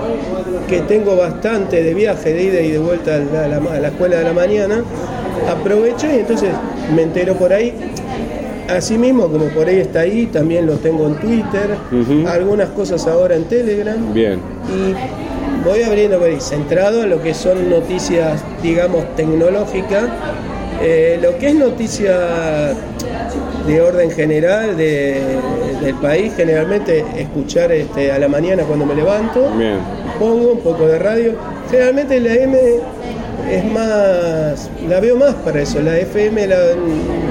[0.67, 4.23] que tengo bastante de viaje, de ida y de vuelta la- a la escuela de
[4.25, 4.83] la mañana,
[5.49, 6.49] aprovecho y entonces
[6.95, 7.73] me entero por ahí.
[8.69, 11.75] Asimismo, como por ahí está ahí, también lo tengo en Twitter,
[12.27, 14.39] algunas cosas ahora en Telegram Bien.
[14.69, 20.05] y voy abriendo por ahí, centrado en lo que son noticias, digamos, tecnológicas.
[20.81, 22.73] Eh, lo que es noticia
[23.67, 25.21] de orden general de-
[25.81, 29.77] del país, generalmente escuchar este, a la mañana cuando me levanto, Bien.
[30.19, 31.33] pongo un poco de radio.
[31.69, 32.57] Generalmente la M
[33.49, 36.57] es más, la veo más para eso, la FM, la,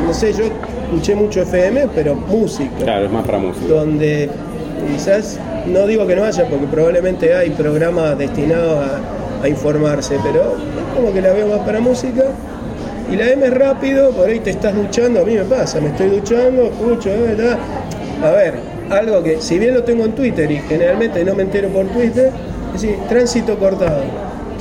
[0.07, 0.45] no sé, yo
[0.85, 3.67] escuché mucho FM, pero música Claro, es más para música.
[3.67, 4.29] donde
[4.93, 10.41] quizás, no digo que no haya, porque probablemente hay programas destinados a, a informarse, pero
[10.41, 12.25] es como que la veo más para música.
[13.11, 15.89] Y la M es rápido, por ahí te estás duchando, a mí me pasa, me
[15.89, 18.27] estoy duchando, escucho, eh, ta.
[18.27, 18.55] a ver,
[18.89, 22.31] algo que si bien lo tengo en Twitter y generalmente no me entero por Twitter,
[22.75, 24.03] es decir, tránsito cortado.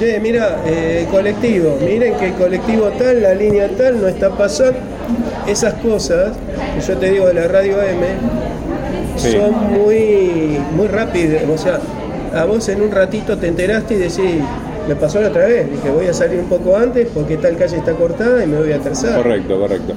[0.01, 4.79] Che, mira, eh, colectivo, miren que el colectivo tal, la línea tal no está pasando.
[5.45, 6.31] Esas cosas
[6.73, 8.07] que yo te digo de la radio M,
[9.17, 9.33] Sí.
[9.33, 11.43] son muy, muy rápidas.
[11.47, 11.79] O sea,
[12.33, 14.41] a vos en un ratito te enteraste y decís,
[14.87, 17.77] me pasó la otra vez, dije voy a salir un poco antes porque tal calle
[17.77, 19.17] está cortada y me voy a atrasar.
[19.21, 19.93] Correcto, correcto.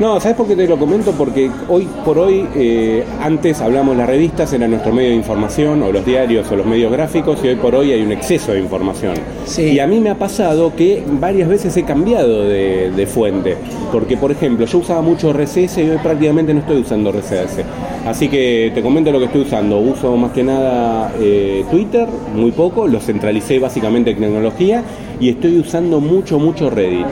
[0.00, 1.12] No, ¿sabes por qué te lo comento?
[1.12, 5.92] Porque hoy por hoy, eh, antes hablamos las revistas, era nuestro medio de información, o
[5.92, 9.14] los diarios o los medios gráficos, y hoy por hoy hay un exceso de información.
[9.44, 9.62] Sí.
[9.74, 13.56] Y a mí me ha pasado que varias veces he cambiado de, de fuente.
[13.92, 17.60] Porque, por ejemplo, yo usaba mucho RCS y hoy prácticamente no estoy usando RCS.
[18.04, 19.78] Así que te comento lo que estoy usando.
[19.78, 24.82] Uso más que nada eh, Twitter, muy poco, lo centralicé básicamente en tecnología,
[25.20, 27.06] y estoy usando mucho, mucho Reddit.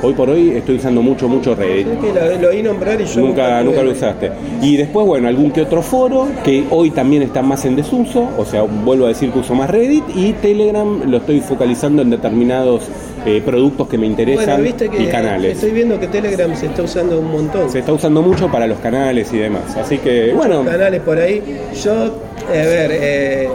[0.00, 1.86] Hoy por hoy estoy usando mucho, mucho Reddit.
[2.14, 4.30] La- lo oí nombrar y yo Nunca, nunca lo usaste.
[4.62, 8.44] Y después, bueno, algún que otro foro, que hoy también está más en desuso, o
[8.44, 12.82] sea, vuelvo a decir que uso más Reddit, y Telegram lo estoy focalizando en determinados
[13.26, 15.54] eh, productos que me interesan Bueno, viste que y canales.
[15.56, 17.68] estoy viendo que Telegram se está usando un montón.
[17.68, 19.76] Se está usando mucho para los canales y demás.
[19.76, 21.42] Así que, bueno, canales por ahí.
[21.82, 23.48] Yo, a ver, eh,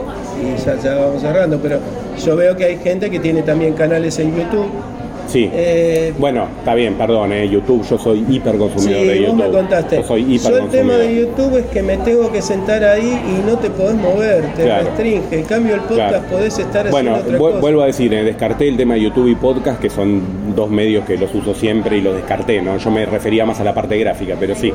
[0.43, 1.79] y ya, ya vamos cerrando, pero
[2.23, 4.67] yo veo que hay gente que tiene también canales en YouTube.
[5.34, 5.49] Sí.
[5.53, 9.43] Eh, Bueno, está bien, perdón, eh, YouTube, yo soy hiper consumidor Sí, de vos YouTube.
[9.45, 9.95] me contaste.
[9.97, 11.15] Yo soy hiper Yo el tema de.
[11.15, 14.86] YouTube es que me tengo que sentar ahí y no te podés mover, te Claro.
[14.86, 15.23] restringe.
[15.39, 16.23] En cambio el podcast Claro.
[16.29, 17.59] podés estar haciendo Bueno, vu- cosa.
[17.59, 20.21] vuelvo a decir, eh, descarté el tema de YouTube y podcast, que son
[20.55, 22.77] dos medios que los uso siempre y los descarté, ¿no?
[22.77, 24.71] Yo me refería más a la parte gráfica, pero sí,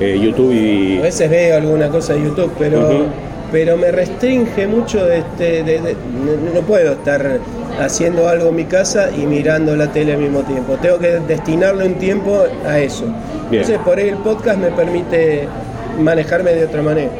[0.00, 0.98] YouTube y...
[0.98, 3.06] A veces veo alguna cosa de YouTube, pero,
[3.50, 7.38] pero me restringe mucho de este, de- de- no, no puedo estar
[7.78, 10.76] haciendo algo en mi casa y mirando la tele al mismo tiempo.
[10.80, 13.04] Tengo que destinarle un tiempo a eso.
[13.50, 13.62] Bien.
[13.62, 15.48] Entonces por ahí el podcast me permite
[15.98, 17.10] manejarme de otra manera.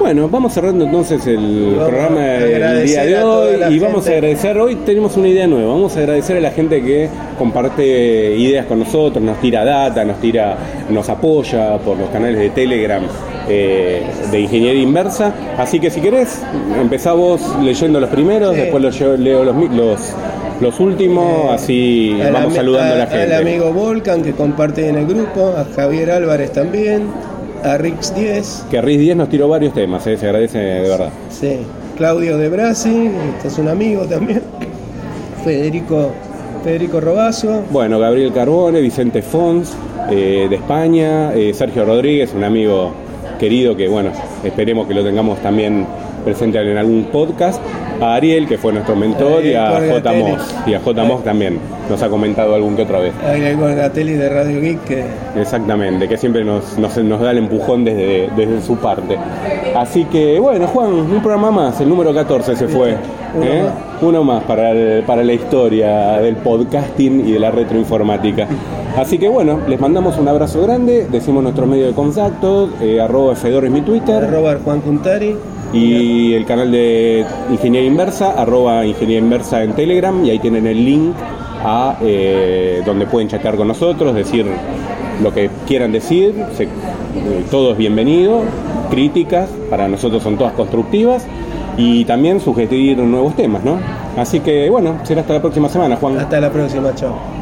[0.00, 4.56] Bueno, vamos cerrando entonces el Vamos programa del día de hoy y vamos a agradecer,
[4.56, 8.78] hoy tenemos una idea nueva, vamos a agradecer a la gente que comparte ideas con
[8.78, 10.56] nosotros, nos tira data, nos tira,
[10.88, 13.02] nos apoya por los canales de Telegram
[13.50, 16.40] eh, de Ingeniería Inversa, así que si querés,
[16.80, 18.60] empezamos leyendo los primeros, Sí.
[18.62, 20.00] después los, leo los, los,
[20.60, 23.34] los últimos, así Al vamos saludando a la Al gente.
[23.36, 27.04] amigo Volcan que comparte en el grupo, a Javier Álvarez también,
[27.64, 31.10] a Rix 10, Que Riz 10 nos tiró varios temas, eh, se agradece de verdad.
[31.28, 31.58] sí,
[31.96, 34.42] Claudio de Brasi, este es un amigo también,
[35.44, 36.10] Federico,
[36.64, 39.72] Federico Robazo, Bueno, Gabriel Carbone, Vicente Fons,
[40.10, 42.92] eh, de España, eh, Sergio Rodríguez, un amigo
[43.40, 44.12] querido que, bueno,
[44.44, 45.86] esperemos que lo tengamos también
[46.20, 47.60] presente en algún podcast.
[48.00, 50.12] A Ariel, que fue nuestro mentor, y a Ariel J.
[50.14, 50.54] Moss.
[50.66, 51.04] Y a J.
[51.04, 51.58] Moss también
[51.90, 53.12] nos ha comentado algún que otra vez.
[53.76, 55.04] la tele de Radio Geek que
[55.36, 59.18] Exactamente, que siempre nos, nos, nos da el empujón desde, desde su parte.
[59.76, 62.96] Así que, bueno, Juan, un programa más, el número 14 se fue.
[63.34, 63.62] Uno ¿eh?
[63.64, 64.02] más.
[64.02, 68.46] Uno más para, el- para la historia del podcasting y de la retroinformática.
[68.96, 73.36] Así que, bueno, les mandamos un abrazo grande, decimos nuestro medio de contacto, eh, arroba
[73.36, 75.36] Fedor es mi Twitter, arroba Juan Cuntari,
[75.72, 80.84] y el canal de Ingeniería Inversa, arroba Ingeniería Inversa en Telegram, y ahí tienen el
[80.84, 81.14] link
[81.62, 84.46] a eh, donde pueden chatear con nosotros, decir
[85.22, 86.68] lo que quieran decir, se- eh,
[87.50, 88.40] todo es bienvenido,
[88.90, 91.26] críticas, para nosotros son todas constructivas,
[91.76, 93.78] y también sugerir nuevos temas, ¿no?
[94.16, 96.18] Así que bueno, será hasta la próxima semana, Juan.
[96.18, 97.39] hasta la próxima, chao.